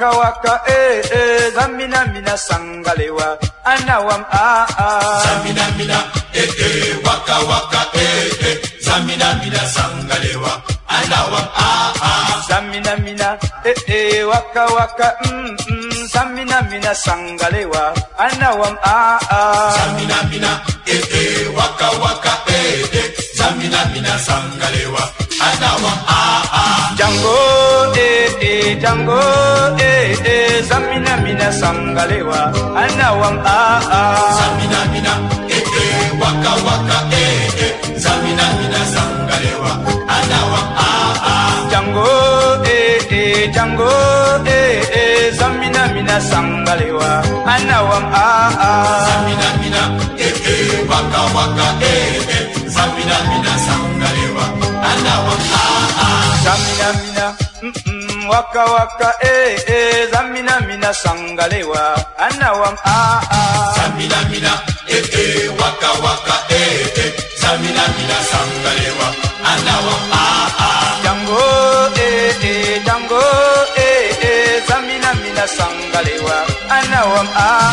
Waka 0.00 0.16
waka, 0.16 0.52
eh 0.66 1.02
eh, 1.12 1.52
zamina 1.52 2.06
mina 2.08 2.32
sangalewa, 2.36 3.36
anawam 3.64 4.24
ah 4.32 4.64
ah. 4.78 5.20
Zamina 5.24 5.64
mina, 5.76 5.98
eh 6.32 6.48
eh, 6.48 6.96
waka 7.04 7.36
waka, 7.44 7.80
eh 8.00 8.32
eh. 8.48 8.56
Zamina 8.80 9.28
mina 9.44 9.60
sangalewa, 9.68 10.52
anawam 10.88 11.46
ah 11.52 11.92
ah. 12.00 12.40
Zamina 12.48 12.96
mina, 13.04 13.36
eh 13.64 13.76
eh, 13.92 14.24
waka 14.24 14.64
waka, 14.72 15.08
mm 15.28 15.56
mm, 15.68 16.08
zamina 16.08 16.62
mina 16.72 16.94
sangalewa, 16.96 17.92
anawam 18.16 18.76
ah 18.82 19.20
ah. 19.28 19.68
Zamina 19.76 20.16
mina, 20.32 20.50
eh 20.88 20.96
eh, 21.12 21.52
waka 21.52 21.88
waka, 22.00 22.32
eh 22.48 22.88
eh. 22.88 23.08
Zamina 23.36 23.84
mina 23.92 24.16
sangalewa, 24.16 25.02
anawam 25.44 25.98
ah 26.08 26.40
ah. 26.56 26.94
Django, 26.96 27.36
eh 27.36 27.59
eh, 28.80 28.86
Django, 28.86 29.20
eh 29.78 30.16
eh, 30.24 30.62
zamina 30.68 31.16
mina 31.22 31.52
sangalewa, 31.52 32.40
anawam 32.76 33.36
ah 33.44 33.80
ah. 33.90 34.16
Zamina 34.38 34.80
mina, 34.92 35.12
eh 35.48 35.64
eh, 35.80 36.20
waka 36.20 36.52
waka, 36.66 36.98
eh 37.12 37.60
eh. 37.64 37.72
Zamina 38.04 38.44
mina 38.58 38.80
sangalewa, 38.94 39.72
anawam 40.16 40.68
ah 40.76 41.28
ah. 41.30 41.68
Django, 41.68 42.08
eh 42.64 42.98
eh, 43.10 43.50
Django, 43.52 43.90
eh 44.46 44.82
eh, 45.00 45.32
zamina 45.38 45.82
mina 45.94 46.16
sangalewa, 46.20 47.10
anawam 47.54 48.04
ah 48.14 48.50
ah. 48.68 49.06
Zamina 49.08 49.48
mina, 49.60 49.82
eh 50.18 50.32
eh, 50.52 50.88
waka 50.90 51.22
waka, 51.36 51.66
eh 51.84 52.32
eh. 52.34 52.44
Zamina 52.74 53.16
mina 53.28 53.52
sangalewa, 53.66 54.44
anawam 54.90 55.40
ah 55.52 56.02
ah. 56.04 56.24
Zamina 56.44 56.88
mina, 57.02 57.26
mm 57.62 57.72
mm, 57.86 57.99
waka 58.30 58.64
waka 58.76 59.08
eh 59.32 59.58
eh 59.76 60.08
zamina 60.12 60.54
mina 60.68 60.90
sangalewa. 61.02 61.82
Anawam 62.26 62.76
ah 62.84 63.20
ah. 63.30 63.74
Zamina 63.76 64.18
mina 64.30 64.52
eh 64.94 65.04
eh 65.22 65.50
waka 65.60 65.90
waka 66.04 66.36
eh 66.60 67.00
eh 67.02 67.10
zamina 67.42 67.84
mina 67.96 68.18
sangalewa. 68.32 69.08
Anawam 69.52 70.02
ah 70.14 70.48
ah. 70.66 70.90
Jango 71.04 71.46
eh 72.06 72.46
eh 72.50 72.82
jango 72.86 73.24
eh 73.86 74.26
eh 74.30 74.62
zamina 74.68 75.10
mina 75.22 75.44
sangalewa. 75.56 76.36
Anawam 76.78 77.28
ah 77.34 77.69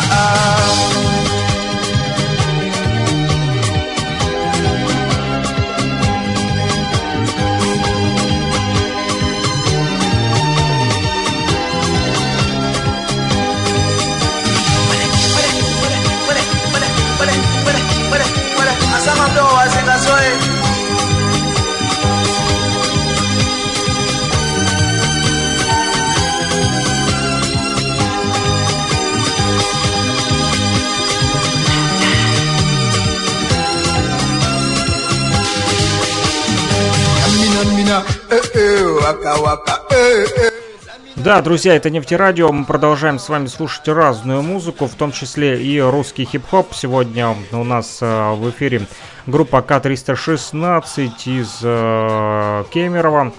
Да, 41.16 41.42
друзья, 41.42 41.74
это 41.74 41.90
Нефтерадио. 41.90 42.52
Мы 42.52 42.64
продолжаем 42.64 43.18
с 43.18 43.28
вами 43.28 43.46
слушать 43.46 43.88
разную 43.88 44.40
музыку, 44.42 44.86
в 44.86 44.94
том 44.94 45.10
числе 45.10 45.60
и 45.60 45.80
русский 45.80 46.24
хип-хоп. 46.24 46.72
Сегодня 46.74 47.34
у 47.50 47.64
нас 47.64 47.98
э, 48.00 48.32
в 48.34 48.48
эфире 48.50 48.86
группа 49.26 49.60
К-316 49.60 51.10
из 51.26 51.58
э, 51.62 52.64
Кемерово. 52.70 53.32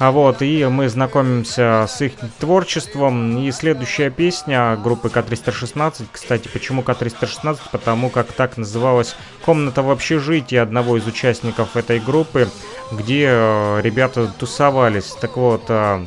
А 0.00 0.12
вот, 0.12 0.40
и 0.40 0.64
мы 0.64 0.88
знакомимся 0.88 1.84
с 1.86 2.00
их 2.00 2.12
творчеством. 2.38 3.36
И 3.36 3.50
следующая 3.52 4.08
песня 4.08 4.74
группы 4.82 5.10
К-316, 5.10 6.06
кстати, 6.10 6.48
почему 6.48 6.82
К-316? 6.82 7.58
Потому 7.70 8.08
как 8.08 8.32
так 8.32 8.56
называлась 8.56 9.14
комната 9.44 9.82
в 9.82 9.90
общежитии 9.90 10.56
одного 10.56 10.96
из 10.96 11.06
участников 11.06 11.76
этой 11.76 12.00
группы, 12.00 12.48
где 12.90 13.26
э, 13.28 13.80
ребята 13.82 14.26
тусовались. 14.38 15.12
Так 15.20 15.36
вот, 15.36 15.64
э, 15.68 16.06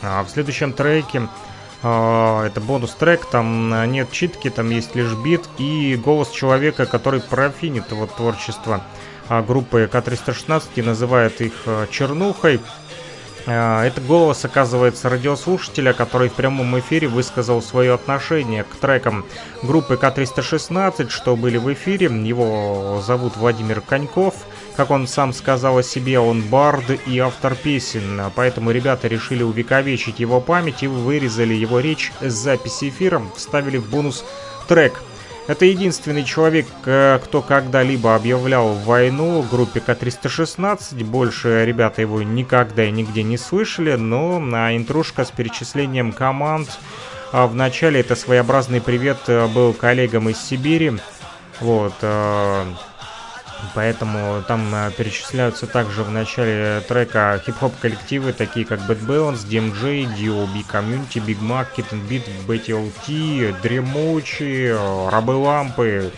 а 0.00 0.24
в 0.24 0.30
следующем 0.30 0.72
треке 0.72 1.28
а, 1.82 2.46
это 2.46 2.62
бонус 2.62 2.94
трек, 2.94 3.26
там 3.26 3.92
нет 3.92 4.10
читки, 4.10 4.48
там 4.48 4.70
есть 4.70 4.94
лишь 4.94 5.12
бит 5.12 5.42
и 5.58 6.00
голос 6.02 6.30
человека, 6.30 6.86
который 6.86 7.20
профинит 7.20 7.92
вот 7.92 8.16
творчество 8.16 8.82
а, 9.28 9.42
группы 9.42 9.86
К-316 9.92 10.62
и 10.76 10.82
называет 10.82 11.42
их 11.42 11.52
чернухой. 11.90 12.58
А, 13.46 13.84
Это 13.84 14.00
голос, 14.00 14.44
оказывается, 14.44 15.08
радиослушателя, 15.08 15.92
который 15.92 16.28
в 16.28 16.34
прямом 16.34 16.78
эфире 16.78 17.08
высказал 17.08 17.60
свое 17.62 17.94
отношение 17.94 18.64
к 18.64 18.76
трекам 18.76 19.24
группы 19.62 19.96
К-316, 19.96 21.08
что 21.08 21.36
были 21.36 21.58
в 21.58 21.72
эфире. 21.72 22.06
Его 22.06 23.02
зовут 23.04 23.36
Владимир 23.36 23.80
Коньков. 23.80 24.34
Как 24.76 24.90
он 24.90 25.06
сам 25.06 25.32
сказал 25.32 25.78
о 25.78 25.82
себе, 25.82 26.18
он 26.18 26.42
бард 26.42 26.84
и 27.06 27.18
автор 27.18 27.54
песен, 27.54 28.22
поэтому 28.34 28.70
ребята 28.70 29.06
решили 29.06 29.42
увековечить 29.42 30.18
его 30.18 30.40
память 30.40 30.82
и 30.82 30.86
вырезали 30.86 31.52
его 31.52 31.80
речь 31.80 32.10
с 32.22 32.32
записи 32.32 32.88
эфира, 32.88 33.20
вставили 33.36 33.76
в 33.76 33.90
бонус 33.90 34.24
трек. 34.68 35.02
Это 35.48 35.64
единственный 35.64 36.24
человек, 36.24 36.66
э, 36.86 37.18
кто 37.22 37.42
когда-либо 37.42 38.14
объявлял 38.14 38.74
войну 38.74 39.42
группе 39.42 39.80
К-316. 39.80 41.04
Больше 41.04 41.64
ребята 41.64 42.00
его 42.00 42.22
никогда 42.22 42.84
и 42.84 42.90
нигде 42.90 43.22
не 43.22 43.36
слышали, 43.36 43.94
но 43.94 44.38
на 44.38 44.76
интрушка 44.76 45.24
с 45.24 45.30
перечислением 45.30 46.12
команд 46.12 46.68
а 47.32 47.46
в 47.46 47.54
начале 47.54 48.00
это 48.00 48.14
своеобразный 48.14 48.82
привет 48.82 49.16
э, 49.26 49.46
был 49.46 49.72
коллегам 49.72 50.28
из 50.28 50.38
Сибири. 50.38 50.92
Вот, 51.60 51.94
э, 52.02 52.64
Поэтому 53.74 54.42
там 54.46 54.74
э, 54.74 54.90
перечисляются 54.96 55.66
также 55.66 56.02
в 56.02 56.10
начале 56.10 56.80
трека 56.86 57.40
хип-хоп 57.44 57.72
коллективы, 57.80 58.32
такие 58.32 58.66
как 58.66 58.80
Bad 58.80 59.06
Balance, 59.06 59.46
DMJ, 59.48 60.08
DOB 60.18 60.66
Community, 60.70 61.24
Big 61.24 61.40
Mac, 61.40 61.66
Kitten 61.76 62.00
Beat, 62.08 62.24
Betty 62.46 62.72
LT, 62.72 63.52
э, 64.74 65.08
Рабы 65.10 65.34
Лампы 65.36 66.12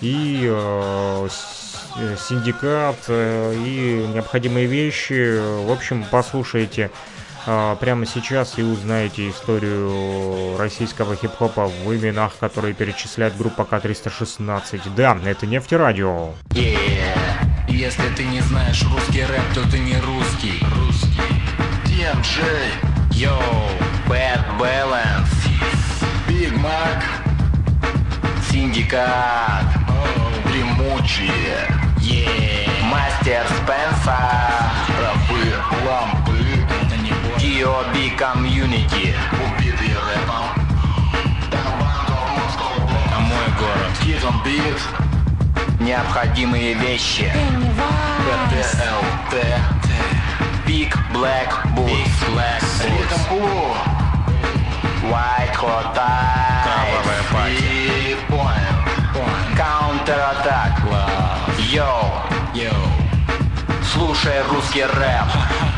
и 0.00 0.46
э, 0.50 1.28
с- 1.30 1.86
э, 1.98 2.16
Синдикат 2.18 2.96
э, 3.08 3.54
и 3.54 4.06
необходимые 4.12 4.66
вещи. 4.66 5.38
В 5.66 5.70
общем, 5.72 6.04
послушайте 6.10 6.90
прямо 7.46 8.04
сейчас 8.06 8.58
и 8.58 8.62
узнаете 8.62 9.30
историю 9.30 10.56
российского 10.58 11.16
хип-хопа 11.16 11.66
в 11.66 11.96
именах, 11.96 12.32
которые 12.38 12.74
перечисляет 12.74 13.36
группа 13.36 13.64
К-316. 13.64 14.80
Да, 14.94 15.16
это 15.24 15.46
Нефтерадио. 15.46 16.34
Yeah. 16.50 17.36
Если 17.68 18.08
ты 18.16 18.24
не 18.24 18.40
знаешь 18.40 18.82
русский 18.84 19.22
рэп, 19.24 19.52
то 19.54 19.70
ты 19.70 19.78
не 19.78 19.96
русский. 19.98 20.60
Русский. 20.76 21.20
DMJ. 21.84 22.42
Yo, 23.10 23.38
Bad 24.08 24.44
Balance. 24.58 25.28
Big 26.28 26.52
Mac. 26.62 27.02
Синдикат. 28.50 29.64
Дремучие. 30.46 31.68
Мастер 32.84 33.44
Спенсер. 33.48 34.70
Рабы 35.00 35.54
лампы. 35.86 36.25
Это 37.56 37.64
D.O.B. 37.64 38.12
Community. 38.18 39.14
Убитый 39.32 39.88
рэпом. 39.88 40.44
А 43.14 43.18
мой 43.18 43.48
город. 43.58 43.92
Kid 44.02 44.22
on 44.24 44.44
Beat. 44.44 44.78
Необходимые 45.80 46.74
вещи. 46.74 47.32
ПТЛТ. 48.50 49.34
Big 50.66 50.94
Black 51.14 51.48
Boots. 51.74 52.26
Ритм 52.84 53.20
Блу. 53.30 53.74
White 55.10 55.56
Hot 55.56 55.96
Ice. 55.96 56.62
Кровавая 56.62 57.22
party. 57.32 58.16
Counter 59.56 60.20
Attack. 60.32 60.72
Yo. 61.70 62.12
Yo. 62.52 62.92
Слушай 63.82 64.42
русский 64.50 64.84
рэп. 64.84 65.24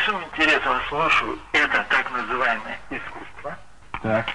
большим 0.00 0.22
интересом 0.24 0.80
слушаю 0.88 1.38
это 1.52 1.84
так 1.90 2.10
называемое 2.10 2.78
искусство. 2.88 3.58
Так. 4.02 4.26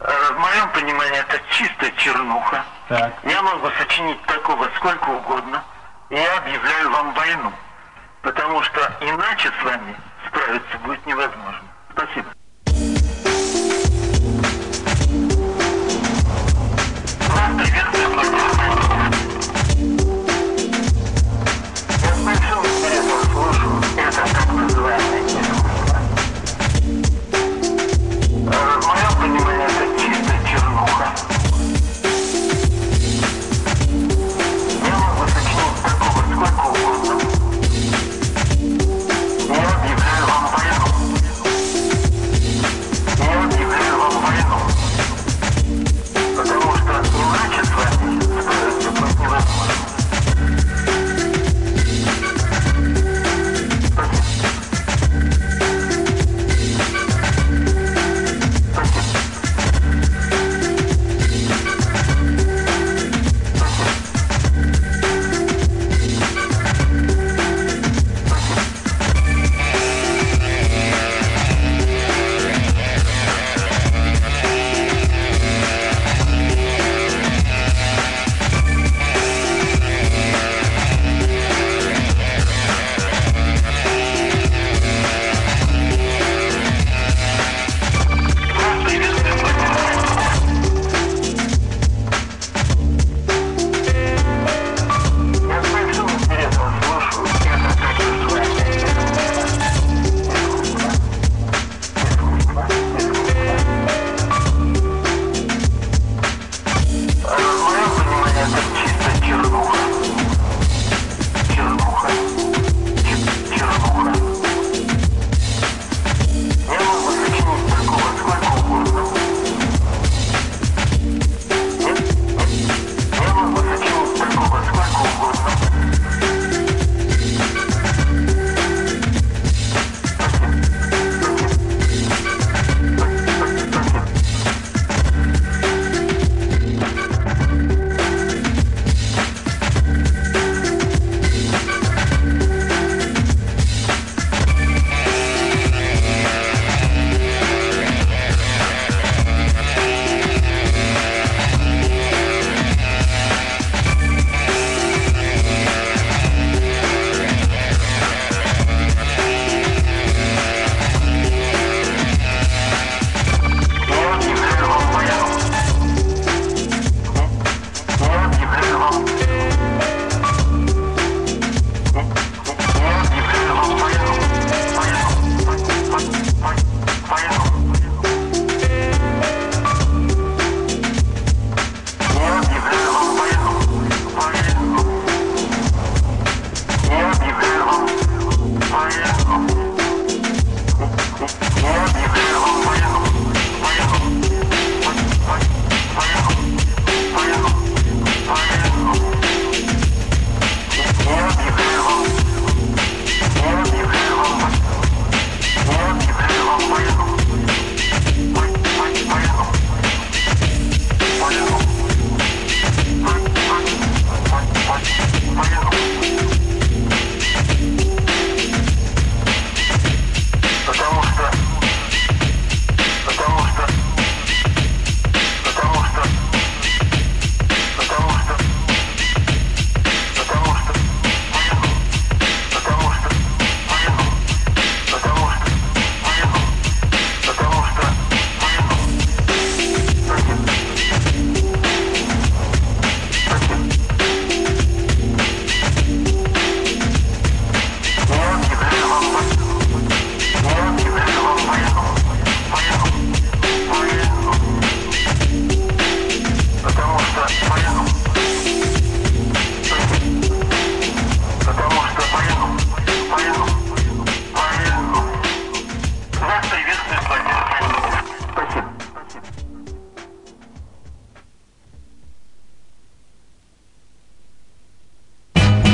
Э, 0.00 0.32
В 0.32 0.38
моем 0.38 0.68
понимании 0.70 1.20
это 1.20 1.40
чисто 1.50 1.90
чернуха. 1.92 2.64
Так. 2.88 3.12
Я 3.22 3.40
могу 3.42 3.70
сочинить 3.78 4.20
такого 4.22 4.68
сколько 4.76 5.10
угодно, 5.10 5.62
и 6.10 6.16
я 6.16 6.38
объявляю 6.38 6.90
вам 6.90 7.14
войну. 7.14 7.52
Потому 8.22 8.62
что 8.62 8.80
иначе 9.00 9.50
с 9.60 9.64
вами 9.64 9.96
справиться 10.26 10.78
будет 10.78 11.06
невозможно. 11.06 11.62
Спасибо. 11.92 12.26
Вас 18.16 18.45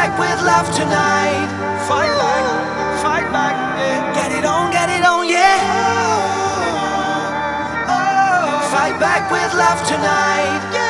back 0.00 0.18
with 0.18 0.40
love 0.46 0.66
tonight. 0.74 1.48
Fight 1.86 2.14
back, 2.22 3.02
fight 3.02 3.28
back, 3.32 3.54
yeah. 3.78 4.14
Get 4.14 4.32
it 4.32 4.44
on, 4.46 4.70
get 4.72 4.88
it 4.88 5.04
on, 5.04 5.28
yeah. 5.28 5.60
Oh, 5.76 6.56
oh, 7.86 8.08
oh. 8.32 8.70
Fight 8.72 8.98
back 8.98 9.30
with 9.30 9.52
love 9.52 9.80
tonight. 9.86 10.60
Yeah. 10.72 10.89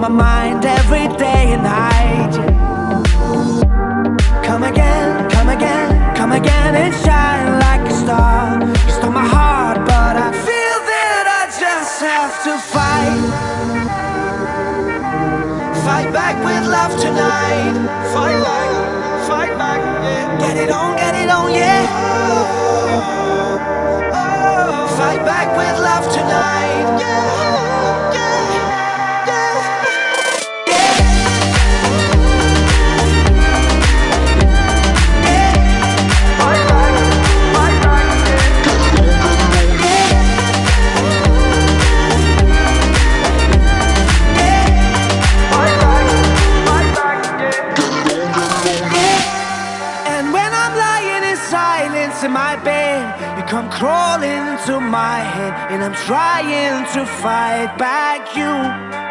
My 0.00 0.08
mind 0.08 0.64
every 0.64 1.08
day 1.18 1.52
and 1.52 1.62
night. 1.62 2.32
Come 4.42 4.62
again, 4.62 5.28
come 5.28 5.50
again, 5.50 6.16
come 6.16 6.32
again 6.32 6.74
and 6.74 6.94
shine 7.04 7.58
like 7.60 7.82
a 7.82 7.92
star. 7.92 8.64
You 8.86 8.92
stole 8.92 9.12
my 9.12 9.26
heart, 9.26 9.76
but 9.84 10.16
I 10.16 10.32
feel 10.32 10.78
that 10.92 11.24
I 11.40 11.42
just 11.64 12.00
have 12.00 12.34
to 12.46 12.52
fight. 12.72 13.20
Fight 15.84 16.10
back 16.14 16.36
with 16.46 16.64
love 16.70 16.98
tonight. 16.98 17.74
Fight 18.14 18.40
back, 18.42 18.69
fight 57.60 57.78
back 57.78 58.36
you. 58.36 58.52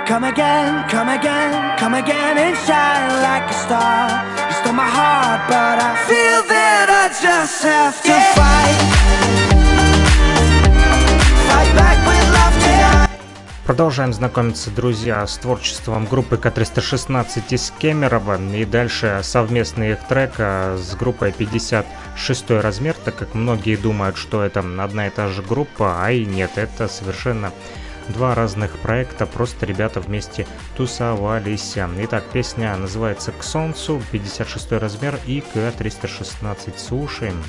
Come 0.07 0.23
again, 0.23 0.89
come 0.89 1.09
again, 1.09 1.77
come 1.77 1.93
again 1.93 2.37
and 2.37 2.57
shine 2.65 3.11
like 3.21 3.45
a 3.49 3.53
star. 3.53 4.09
You 4.47 4.53
stole 4.59 4.73
my 4.73 4.89
heart, 4.97 5.41
but 5.47 5.77
I 5.89 5.93
feel 6.09 6.41
that 6.53 6.87
I 6.89 7.05
just 7.25 7.61
have 7.63 7.97
to 8.09 8.15
fight. 8.37 8.79
Fight 11.49 11.71
back 11.75 11.97
with 12.07 12.25
love 12.37 12.55
tonight. 12.63 13.09
Продолжаем 13.65 14.13
знакомиться, 14.13 14.71
друзья, 14.71 15.27
с 15.27 15.37
творчеством 15.37 16.07
группы 16.07 16.37
К-316 16.37 17.43
из 17.49 17.71
Кемерово. 17.77 18.39
И 18.55 18.65
дальше 18.65 19.19
совместный 19.21 19.91
их 19.91 19.99
трек 20.07 20.31
а, 20.39 20.75
с 20.75 20.95
группой 20.95 21.31
56 21.31 22.49
размер, 22.49 22.95
так 23.05 23.15
как 23.15 23.35
многие 23.35 23.75
думают, 23.75 24.17
что 24.17 24.43
это 24.43 24.61
одна 24.61 25.05
и 25.05 25.11
та 25.11 25.27
же 25.27 25.43
группа, 25.43 26.03
а 26.03 26.11
и 26.11 26.25
нет, 26.25 26.53
это 26.55 26.87
совершенно 26.87 27.51
два 28.09 28.35
разных 28.35 28.77
проекта, 28.79 29.25
просто 29.25 29.65
ребята 29.65 30.01
вместе 30.01 30.45
тусовались. 30.75 31.75
Итак, 31.77 32.23
песня 32.31 32.75
называется 32.75 33.31
«К 33.31 33.43
солнцу», 33.43 34.01
56 34.11 34.71
размер 34.73 35.19
и 35.25 35.41
К-316. 35.41 36.77
Слушаем. 36.77 37.43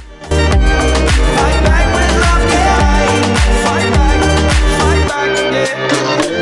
К3-1-6 5.51 6.37
у 6.37 6.40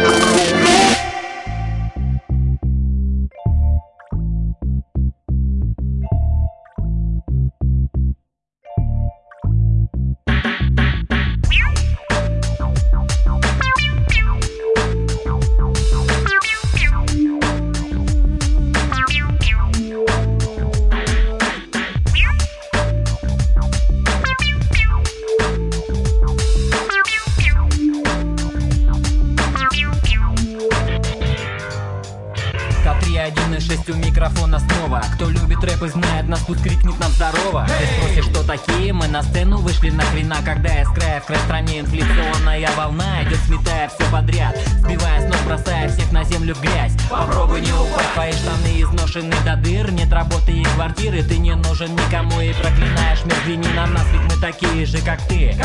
такие? 38.49 38.88
Мы 39.09 39.12
на 39.12 39.22
сцену 39.22 39.56
вышли 39.59 39.88
нахрена 39.88 40.36
Когда 40.44 40.84
с 40.84 40.88
края 40.88 41.20
в 41.20 41.24
край 41.24 41.38
стране 41.38 41.80
инфляционная 41.80 42.68
волна 42.76 43.22
Идет 43.22 43.38
сметая 43.46 43.88
все 43.88 44.11
подряд. 44.11 44.56
Сбивая 44.78 45.20
с 45.20 45.24
ног, 45.24 45.40
бросая 45.46 45.88
всех 45.88 46.12
на 46.12 46.24
землю 46.24 46.54
в 46.54 46.61
грязь. 46.61 46.92
Попробуй 47.11 47.61
не 47.61 47.72
упасть, 47.72 48.12
твои 48.14 48.32
штаны 48.32 48.82
изношены 48.82 49.34
до 49.44 49.56
дыр. 49.56 49.90
Нет 49.90 50.12
работы 50.12 50.52
и 50.52 50.64
квартиры, 50.64 51.22
ты 51.22 51.38
не 51.38 51.54
нужен 51.54 51.94
никому. 51.94 52.40
И 52.40 52.52
проклинаешь 52.52 53.24
мир, 53.24 53.34
взгляни 53.40 53.68
на 53.74 53.86
нас, 53.86 54.06
ведь 54.12 54.22
мы 54.22 54.40
такие 54.40 54.86
же, 54.86 54.98
как 54.98 55.20
ты. 55.26 55.56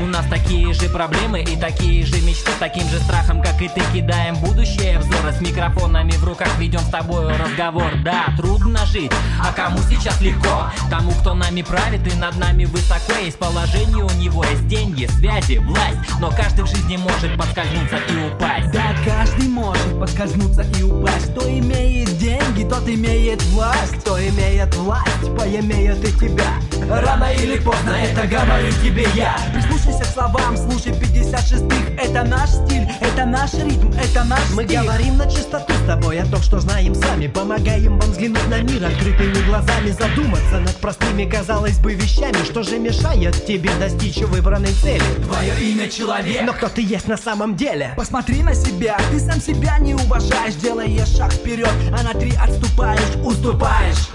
У 0.00 0.06
нас 0.06 0.24
такие 0.26 0.72
же 0.74 0.88
проблемы 0.88 1.42
и 1.42 1.56
такие 1.56 2.04
же 2.04 2.20
мечты. 2.22 2.50
С 2.50 2.58
таким 2.58 2.88
же 2.88 2.98
страхом, 3.00 3.42
как 3.42 3.60
и 3.60 3.68
ты, 3.68 3.80
кидаем 3.92 4.36
будущее 4.36 4.98
взоры. 4.98 5.32
С 5.32 5.40
микрофонами 5.40 6.12
в 6.12 6.24
руках 6.24 6.48
ведем 6.58 6.80
с 6.80 6.90
тобой 6.90 7.36
разговор. 7.36 7.90
Да, 8.04 8.26
трудно 8.36 8.84
жить, 8.86 9.12
а 9.40 9.52
кому 9.52 9.78
сейчас 9.88 10.20
легко? 10.20 10.70
Тому, 10.90 11.12
кто 11.12 11.34
нами 11.34 11.62
правит 11.62 12.06
и 12.12 12.16
над 12.16 12.36
нами 12.36 12.64
высоко 12.82 13.18
Есть 13.20 13.38
положение, 13.38 14.04
у 14.04 14.10
него 14.18 14.44
есть 14.44 14.66
деньги, 14.66 15.06
связи, 15.18 15.58
власть. 15.58 15.98
Но 16.20 16.30
каждый 16.30 16.64
в 16.64 16.68
жизни 16.68 16.96
может 16.96 17.36
подскользнуться 17.38 17.96
и 17.96 18.34
упасть. 18.34 18.70
Да, 18.72 18.94
каждый 19.04 19.48
может 19.48 19.98
подскользнуться 19.98 20.62
и 20.78 20.82
упасть. 20.82 21.32
Кто 21.32 21.48
имеет 21.48 22.16
деньги, 22.18 22.68
тот 22.68 22.88
имеет 22.88 23.42
власть. 23.44 23.94
Кто 24.00 24.18
имеет 24.18 24.74
власть, 24.74 25.36
поимеет 25.36 26.02
и 26.04 26.12
тебя 26.18 26.71
Рано 26.90 27.32
или 27.32 27.58
поздно 27.58 27.90
это 27.90 28.26
говорю 28.26 28.70
тебе 28.82 29.06
я. 29.14 29.36
Прислушайся 29.52 30.04
к 30.04 30.12
словам, 30.14 30.56
слушай 30.56 30.92
56-х 30.92 32.02
Это 32.02 32.22
наш 32.24 32.50
стиль, 32.50 32.86
это 33.00 33.24
наш 33.24 33.54
ритм, 33.54 33.90
это 33.92 34.24
наш 34.24 34.40
Мы 34.54 34.64
стиль. 34.64 34.80
говорим 34.80 35.16
на 35.16 35.30
чистоту 35.30 35.72
с 35.72 35.86
тобой 35.86 36.20
о 36.20 36.26
том, 36.26 36.42
что 36.42 36.60
знаем 36.60 36.94
сами. 36.94 37.26
Помогаем 37.28 37.98
вам 37.98 38.10
взглянуть 38.10 38.48
на 38.48 38.60
мир 38.62 38.84
открытыми 38.84 39.44
глазами 39.46 39.90
Задуматься 39.90 40.60
над 40.60 40.76
простыми, 40.76 41.24
казалось 41.24 41.78
бы, 41.78 41.94
вещами. 41.94 42.44
Что 42.44 42.62
же 42.62 42.78
мешает 42.78 43.44
тебе 43.46 43.70
достичь 43.78 44.18
выбранной 44.18 44.72
цели? 44.72 45.02
Твое 45.24 45.72
имя 45.72 45.88
человек. 45.88 46.42
Но 46.42 46.52
кто 46.52 46.68
ты 46.68 46.82
есть 46.82 47.08
на 47.08 47.16
самом 47.16 47.56
деле? 47.56 47.92
Посмотри 47.96 48.42
на 48.42 48.54
себя, 48.54 48.98
ты 49.10 49.18
сам 49.20 49.40
себя 49.40 49.78
не 49.78 49.94
уважаешь. 49.94 50.54
Делаешь 50.54 51.08
шаг 51.16 51.32
вперед, 51.32 51.70
а 51.98 52.02
на 52.02 52.12
три 52.18 52.32
отступаешь 52.34 53.00
Уступаешь, 53.24 54.08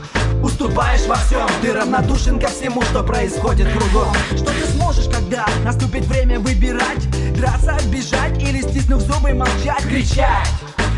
уступаешь 0.43 1.05
во 1.07 1.15
всем. 1.15 1.47
Ты 1.61 1.73
равнодушен 1.73 2.39
ко 2.39 2.47
всему, 2.47 2.81
что 2.83 3.03
происходит 3.03 3.67
кругом. 3.71 4.13
Что 4.35 4.45
ты 4.45 4.65
сможешь, 4.75 5.05
когда 5.13 5.45
наступит 5.63 6.05
время 6.05 6.39
выбирать? 6.39 7.07
Драться, 7.35 7.77
бежать 7.91 8.41
или 8.41 8.61
стиснув 8.61 9.01
зубы 9.01 9.33
молчать? 9.33 9.83
Кричать 9.83 10.47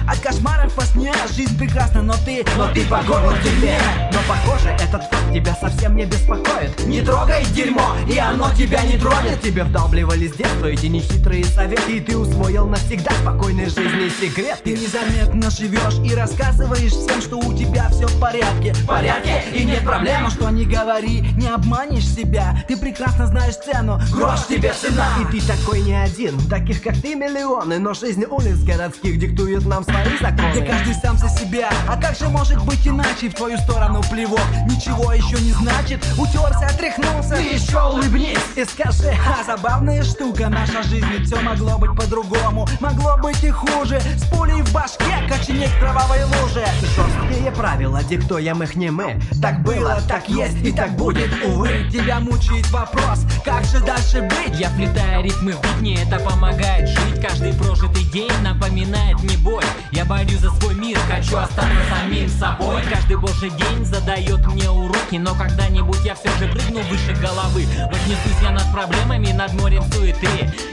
от 0.09 0.19
кошмаров 0.19 0.75
во 0.75 0.83
сне 0.85 1.13
жизнь 1.35 1.57
прекрасна, 1.57 2.01
но 2.01 2.13
ты 2.25 2.43
Но 2.57 2.67
ты 2.73 2.83
по 2.85 3.01
горло 3.03 3.35
дерьме. 3.43 3.77
Но 4.11 4.19
похоже, 4.27 4.69
этот 4.69 5.03
факт 5.03 5.33
тебя 5.33 5.55
совсем 5.59 5.95
не 5.95 6.05
беспокоит. 6.05 6.85
Не 6.87 7.01
трогай 7.01 7.45
дерьмо, 7.53 7.95
и 8.11 8.17
оно 8.17 8.51
тебя 8.55 8.81
не 8.83 8.97
тронет. 8.97 9.41
Тебе 9.41 9.63
вдалбливали 9.63 10.27
с 10.27 10.33
детства 10.33 10.65
эти 10.65 10.87
нехитрые 10.87 11.45
советы. 11.45 11.97
И 11.97 11.99
ты 11.99 12.17
усвоил 12.17 12.67
навсегда 12.67 13.11
спокойной 13.21 13.65
жизни 13.65 14.09
секрет. 14.09 14.59
Ты 14.63 14.71
незаметно 14.71 15.51
живешь 15.51 15.99
и 16.03 16.15
рассказываешь 16.15 16.91
всем, 16.91 17.21
что 17.21 17.37
у 17.37 17.53
тебя 17.53 17.89
все 17.89 18.07
в 18.07 18.19
порядке. 18.19 18.73
В 18.73 18.87
порядке, 18.87 19.43
и 19.53 19.63
нет 19.63 19.83
проблем. 19.83 20.23
Но 20.23 20.29
что 20.29 20.49
не 20.49 20.65
говори, 20.65 21.21
не 21.37 21.47
обманешь 21.47 22.07
себя. 22.07 22.63
Ты 22.67 22.77
прекрасно 22.77 23.27
знаешь 23.27 23.55
цену, 23.55 23.99
Грош 24.11 24.47
тебе 24.47 24.73
цена. 24.73 25.07
И 25.21 25.39
ты 25.39 25.45
такой 25.45 25.81
не 25.81 25.93
один, 25.93 26.39
таких 26.49 26.81
как 26.81 26.95
ты 26.99 27.13
миллионы. 27.15 27.77
Но 27.77 27.93
жизнь 27.93 28.25
улиц 28.25 28.57
городских 28.63 29.19
диктует 29.19 29.65
нам 29.65 29.83
свои 29.83 29.98
законы. 30.21 30.51
Где 30.51 30.65
каждый 30.65 30.93
сам 30.95 31.17
за 31.17 31.29
себя 31.29 31.69
А 31.87 31.95
как 31.97 32.15
же 32.15 32.27
может 32.29 32.63
быть 32.65 32.87
иначе. 32.87 33.29
В 33.29 33.33
твою 33.35 33.57
сторону 33.57 34.01
плевок 34.09 34.41
Ничего 34.65 35.13
еще 35.13 35.41
не 35.41 35.51
значит. 35.51 36.05
Утерся, 36.17 36.67
отряхнулся. 36.67 37.35
Ты 37.35 37.41
еще 37.41 37.81
улыбнись. 37.81 38.39
И 38.55 38.65
скажи, 38.65 39.15
а 39.27 39.43
забавная 39.43 40.03
штука 40.03 40.49
Наша 40.49 40.83
жизнь 40.83 41.07
ведь 41.07 41.27
все 41.27 41.39
могло 41.41 41.77
быть 41.77 41.95
по-другому. 41.95 42.67
Могло 42.79 43.17
быть 43.17 43.43
и 43.43 43.51
хуже. 43.51 44.01
С 44.17 44.23
пулей 44.29 44.61
в 44.61 44.73
башке 44.73 45.05
коченеть 45.27 45.69
в 45.69 45.79
кровавой 45.79 46.23
луже 46.23 46.65
Жесткие 46.81 47.51
правила, 47.51 48.03
диктуем 48.03 48.63
их 48.63 48.75
не 48.75 48.89
мы. 48.89 49.19
Так 49.41 49.61
было, 49.63 49.99
так 50.07 50.27
есть 50.29 50.57
и 50.63 50.71
так 50.71 50.91
будет, 50.91 51.29
увы. 51.45 51.89
Тебя 51.91 52.19
мучает 52.19 52.69
вопрос, 52.71 53.25
как 53.45 53.63
же 53.65 53.79
дальше 53.79 54.21
быть? 54.21 54.59
Я 54.59 54.69
вплетаю 54.69 55.23
ритмы 55.23 55.53
в 55.53 55.61
бит, 55.61 55.81
мне 55.81 56.03
это 56.03 56.19
помогает 56.19 56.89
жить. 56.89 57.21
Каждый 57.21 57.53
прожитый 57.53 58.03
день 58.05 58.31
напоминает 58.41 59.21
мне 59.21 59.37
боль 59.37 59.63
Я 59.91 60.05
борюсь 60.05 60.39
за 60.39 60.51
свой 60.51 60.75
мир, 60.75 60.97
хочу 61.07 61.37
остаться 61.37 61.65
самим 61.89 62.29
собой. 62.29 62.81
Каждый 62.89 63.17
божий 63.17 63.49
день 63.49 63.85
задает 63.85 64.45
мне 64.47 64.69
уроки 64.69 65.15
Но 65.15 65.33
когда-нибудь 65.33 65.99
я 66.05 66.15
все 66.15 66.29
же 66.37 66.47
прыгну 66.47 66.81
выше 66.83 67.13
головы. 67.19 67.65
Вознесусь 67.91 68.41
я 68.41 68.51
над 68.51 68.71
проблемами, 68.71 69.31
над 69.31 69.53
морем 69.53 69.83
суеты. 69.91 70.27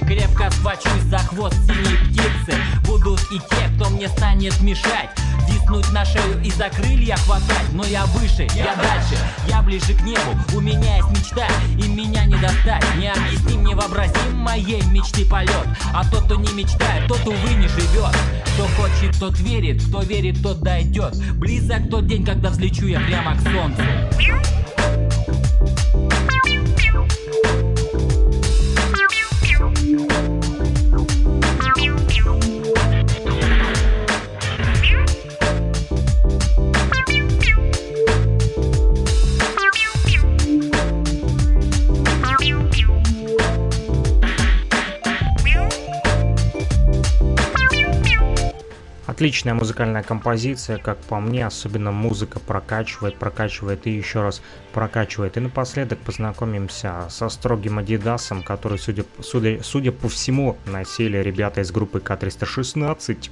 Крепко 0.07 0.51
схвачусь 0.51 1.03
за 1.09 1.19
хвост 1.19 1.57
синей 1.67 1.97
птицы. 2.09 2.59
Будут 2.87 3.21
и 3.33 3.39
те, 3.39 3.69
кто 3.77 3.89
мне 3.91 4.09
станет 4.09 4.61
мешать. 4.61 5.11
Виснуть 5.49 5.91
на 5.93 6.05
шею 6.05 6.43
и 6.43 6.51
за 6.51 6.69
крылья 6.69 7.17
хватать. 7.17 7.73
Но 7.73 7.85
я 7.85 8.05
выше, 8.07 8.47
я 8.55 8.75
дальше, 8.77 9.17
я 9.49 9.63
ближе 9.63 9.95
к 9.95 10.03
небу. 10.03 10.37
У 10.55 10.61
меня 10.61 10.97
есть 10.97 11.11
мечта, 11.11 11.47
и 11.79 11.89
меня 11.89 12.25
не 12.25 12.37
достать. 12.37 12.85
Необъясним, 12.97 13.65
невообразим 13.65 14.37
моей 14.37 14.83
мечты 14.87 15.25
полет. 15.25 15.67
А 15.95 16.05
тот, 16.11 16.25
кто 16.25 16.35
не 16.37 16.53
мечтает, 16.53 17.07
тот, 17.09 17.21
увы, 17.27 17.55
не 17.55 17.69
живет 17.69 18.15
Кто 18.55 18.67
хочет, 18.77 19.06
тот 19.19 19.39
верит, 19.41 19.83
кто 19.83 20.03
верит, 20.03 20.43
тот 20.43 20.61
дойдет. 20.61 21.15
Близок 21.35 21.89
тот 21.91 22.07
день, 22.07 22.25
когда 22.25 22.51
взлечу 22.51 22.87
я 22.87 23.01
прямо 23.01 23.37
к 23.37 23.41
солнцу 23.41 23.83
Отличная 49.17 49.55
музыкальная 49.55 50.03
композиция, 50.03 50.77
как 50.77 50.99
по 50.99 51.21
мне, 51.21 51.47
особенно 51.47 51.91
музыка 51.91 52.39
прокачивает, 52.39 53.17
прокачивает 53.17 53.87
и 53.87 53.91
еще 53.91 54.21
раз 54.21 54.43
прокачивает. 54.75 55.39
И 55.39 55.41
напоследок 55.41 55.99
познакомимся 56.01 57.07
со 57.09 57.31
строгим 57.31 57.79
Адидасом, 57.79 58.43
который, 58.43 58.79
судя, 58.79 59.07
судя, 59.23 59.63
судя 59.63 59.93
по 59.93 60.11
всему, 60.11 60.59
носили 60.67 61.17
ребята 61.17 61.63
из 61.63 61.71
группы 61.71 61.99
К-316. 62.01 63.31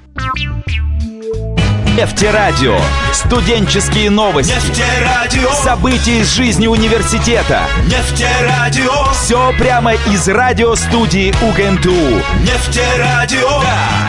Нефтерадио. 1.95 2.79
Студенческие 3.13 4.09
новости. 4.09 4.55
Нефтерадио. 4.55 5.51
События 5.53 6.21
из 6.21 6.35
жизни 6.35 6.67
университета. 6.67 7.69
Нефтерадио. 7.85 9.13
Все 9.13 9.53
прямо 9.59 9.93
из 9.93 10.27
радиостудии 10.27 11.35
УГНТУ. 11.41 12.23
Нефтерадио. 12.41 13.61
Да, 13.61 13.94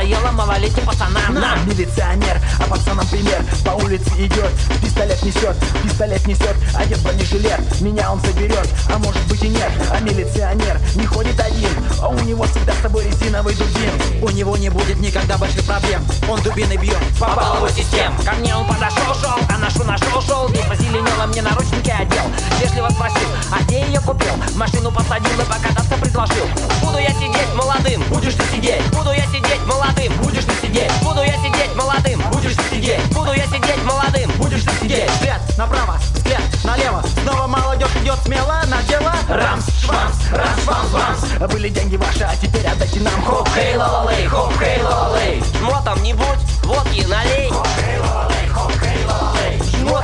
надоело 0.00 0.30
малолетним 0.30 0.86
пацанам. 0.86 1.34
Нам 1.34 1.68
милиционер, 1.68 2.40
а 2.58 2.68
пацанам 2.68 3.06
пример. 3.08 3.44
По 3.64 3.70
улице 3.70 4.10
идет, 4.18 4.50
пистолет 4.82 5.22
несет 5.22 5.56
Пистолет 5.82 6.26
несет, 6.26 6.56
одет 6.74 6.98
бронежилет 7.00 7.60
Меня 7.80 8.10
он 8.12 8.20
заберет, 8.20 8.68
а 8.88 8.98
может 8.98 9.22
быть 9.28 9.42
и 9.42 9.48
нет 9.48 9.70
А 9.90 10.00
милиционер 10.00 10.80
не 10.94 11.04
ходит 11.06 11.38
один. 11.38 11.70
А 12.00 12.08
у 12.08 12.18
него 12.20 12.44
всегда 12.44 12.72
с 12.72 12.78
собой 12.78 13.04
резиновый 13.04 13.54
дубин. 13.54 14.22
У 14.22 14.30
него 14.30 14.56
не 14.56 14.70
будет 14.70 14.98
никогда 15.00 15.36
больших 15.36 15.64
проблем. 15.64 16.02
Он 16.28 16.40
дубиной 16.40 16.76
бьет, 16.78 16.98
попал 17.18 17.56
его 17.56 17.68
систем 17.68 18.14
Ко 18.24 18.32
мне 18.32 18.54
он 18.56 18.66
подошел, 18.66 19.14
шел, 19.14 19.49
нашу 19.60 19.84
нашел, 19.84 20.20
шел 20.22 20.48
И 20.48 20.58
позеленело 20.68 21.26
мне 21.26 21.42
наручники 21.42 21.90
одел. 21.90 22.24
Вежливо 22.60 22.88
спросил, 22.90 23.28
а 23.52 23.62
где 23.62 23.82
ее 23.86 24.00
купил? 24.00 24.32
Машину 24.56 24.90
посадил 24.90 25.38
и 25.38 25.44
покататься 25.44 25.94
предложил. 26.00 26.46
Буду 26.82 26.98
я 26.98 27.10
сидеть 27.10 27.54
молодым, 27.54 28.02
будешь 28.08 28.34
ты 28.34 28.42
сидеть. 28.54 28.82
Буду 28.92 29.12
я 29.12 29.24
сидеть 29.26 29.64
молодым, 29.66 30.12
будешь 30.22 30.44
ты 30.44 30.66
сидеть. 30.66 30.90
Буду 31.02 31.22
я 31.22 31.34
сидеть 31.36 31.74
молодым, 31.76 32.20
будешь 32.32 32.54
ты 32.54 32.62
сидеть. 32.74 33.04
Буду 33.12 33.32
я 33.32 33.46
сидеть 33.46 33.84
молодым, 33.84 34.30
будешь 34.38 34.62
ты 34.62 34.70
сидеть. 34.80 35.10
Взгляд 35.10 35.40
направо, 35.56 35.98
взгляд 36.14 36.42
налево. 36.64 37.02
Снова 37.22 37.46
молодежь 37.46 37.94
идет 38.02 38.18
смело 38.24 38.62
на 38.66 38.82
дело. 38.82 39.12
Рамс, 39.28 39.66
швамс, 39.82 40.16
рамс, 40.32 40.62
швамс, 40.64 40.90
вамс. 40.90 41.52
Были 41.52 41.68
деньги 41.68 41.96
ваши, 41.96 42.24
а 42.24 42.34
теперь 42.36 42.66
отдайте 42.66 43.00
нам 43.00 43.24
Хоп, 43.24 43.48
Хей 43.54 43.76
ла-ла-лей, 43.76 44.26
хоп, 44.26 44.52
хей 44.58 44.82
ла-ла-лей 44.82 45.42
Жмотом 45.58 46.02
не 46.02 46.14
будь, 46.14 46.38
водки 46.64 47.04
налей. 47.06 47.48
Хоп, 47.50 47.66
хей 47.76 48.49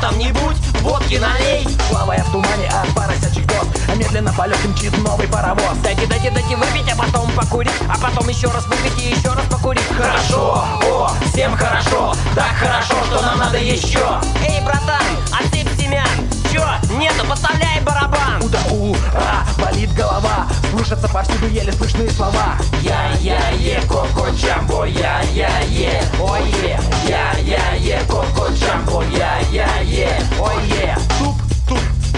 ла-ла-лей 0.07 0.17
Жмотом 0.17 0.19
не 0.19 0.33
будь, 0.33 0.57
водки 0.83 1.17
налей. 1.17 1.67
Плавая 1.91 2.23
в 2.25 2.31
тумане 2.31 2.69
от 2.69 2.95
поросячьих 2.95 3.47
доз 3.47 3.67
А 3.89 3.95
медленно 3.95 4.33
полетом 4.33 4.73
мчит 4.73 4.97
новый 4.99 5.27
паровоз. 5.29 5.79
Дайте, 5.83 6.07
дайте, 6.07 6.31
дайте 6.31 6.57
выпить, 6.57 6.93
а 6.93 6.97
потом 6.97 7.31
покурить 7.33 7.73
А 7.89 7.99
потом 7.99 8.29
еще 8.29 8.49
раз 8.49 8.67
выпить 8.67 9.03
и 9.03 9.11
еще 9.11 9.33
раз 9.33 9.45
покурить. 9.51 9.83
Хорошо, 9.97 10.65
о, 10.83 11.11
всем 11.33 11.57
хорошо. 11.57 12.15
Так 12.35 12.55
хорошо, 12.59 13.05
что 13.07 13.23
нам 13.23 13.39
надо 13.39 13.59
еще. 13.59 14.21
Эй, 14.49 14.61
братан, 14.61 15.03
отсыпь 15.33 15.69
семян 15.79 16.26
Чё, 16.57 16.97
нету, 16.97 17.27
поставляй 17.29 17.81
барабан. 17.83 18.41
Уда, 18.43 18.59
у, 18.71 18.95
а, 19.15 19.45
болит 19.61 19.93
голова. 19.93 20.47
Слышатся 20.71 21.07
повсюду 21.07 21.49
еле 21.49 21.71
слышные 21.71 22.11
слова. 22.11 22.57
Я-я-е, 22.81 23.83
коко 23.83 24.29
джамбо, 24.31 24.87
я-я-е, 24.87 26.03
ой-е 26.19 26.81
Я-я-е, 27.07 28.01
коко 28.09 28.49
джамбо, 28.55 29.03
я-я-е, 29.03 30.19
ой-е. 30.41 30.97
Туп, 30.97 31.09
туп, 31.09 31.16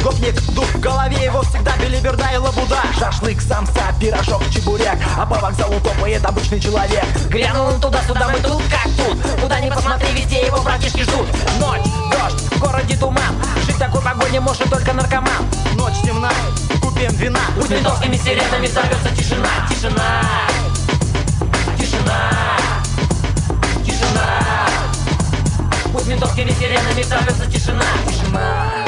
гопник, 0.02 0.40
дуб 0.52 0.66
В 0.66 0.80
голове 0.80 1.24
его 1.24 1.42
всегда 1.42 1.76
белиберда 1.76 2.26
и 2.34 2.36
лабуда. 2.36 2.82
Шашлык, 2.98 3.40
самса, 3.40 3.94
пирожок, 4.00 4.42
чебурек. 4.50 4.98
А 5.16 5.26
по 5.26 5.36
вокзалу 5.36 5.80
топает 5.80 6.24
обычный 6.24 6.60
человек. 6.60 7.04
Грянул 7.28 7.66
он 7.68 7.80
туда-сюда, 7.80 8.28
мы 8.28 8.38
тут 8.40 8.62
как 8.70 8.90
тут. 8.96 9.18
Куда 9.40 9.60
ни 9.60 9.70
посмотри, 9.70 10.08
везде 10.12 10.46
его 10.46 10.60
братишки 10.62 11.02
ждут. 11.02 11.26
Ночь, 11.58 11.82
дождь, 12.10 12.40
в 12.52 12.58
городе 12.60 12.96
туман. 12.96 13.34
Жить 13.66 13.78
такой 13.78 14.02
погоде 14.02 14.40
может 14.40 14.68
только 14.70 14.92
наркоман. 14.92 15.46
Ночь 15.74 16.00
темна, 16.04 16.30
купим 16.80 17.14
вина. 17.16 17.40
Пусть 17.56 17.70
ментовскими 17.70 18.16
сиренами 18.16 18.66
зовется 18.66 19.10
тишина. 19.16 19.48
Тишина, 19.68 20.22
тишина, 21.78 22.32
тишина. 23.84 24.66
Пусть 25.92 26.06
ментовскими 26.06 26.50
сиренами 26.50 27.02
зовется 27.02 27.46
тишина. 27.50 27.84
Тишина 28.06 28.87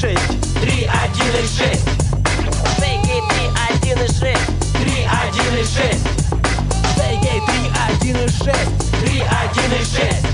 6 0.00 0.14
3, 0.60 0.86
1 0.86 1.26
и 1.34 1.48
6 1.48 1.84
Бейгей 2.78 3.20
3, 3.28 3.50
1 3.82 3.98
и 3.98 4.06
6 4.06 4.20
3, 4.20 5.08
1 5.08 5.58
и 5.58 5.64
6 5.64 6.06
Бейгей 6.96 7.40
3, 7.44 7.72
1 8.04 8.16
и 8.16 8.28
6 8.28 8.44
3, 9.00 9.22
1 9.22 9.72
и 9.72 9.84
6 9.84 10.27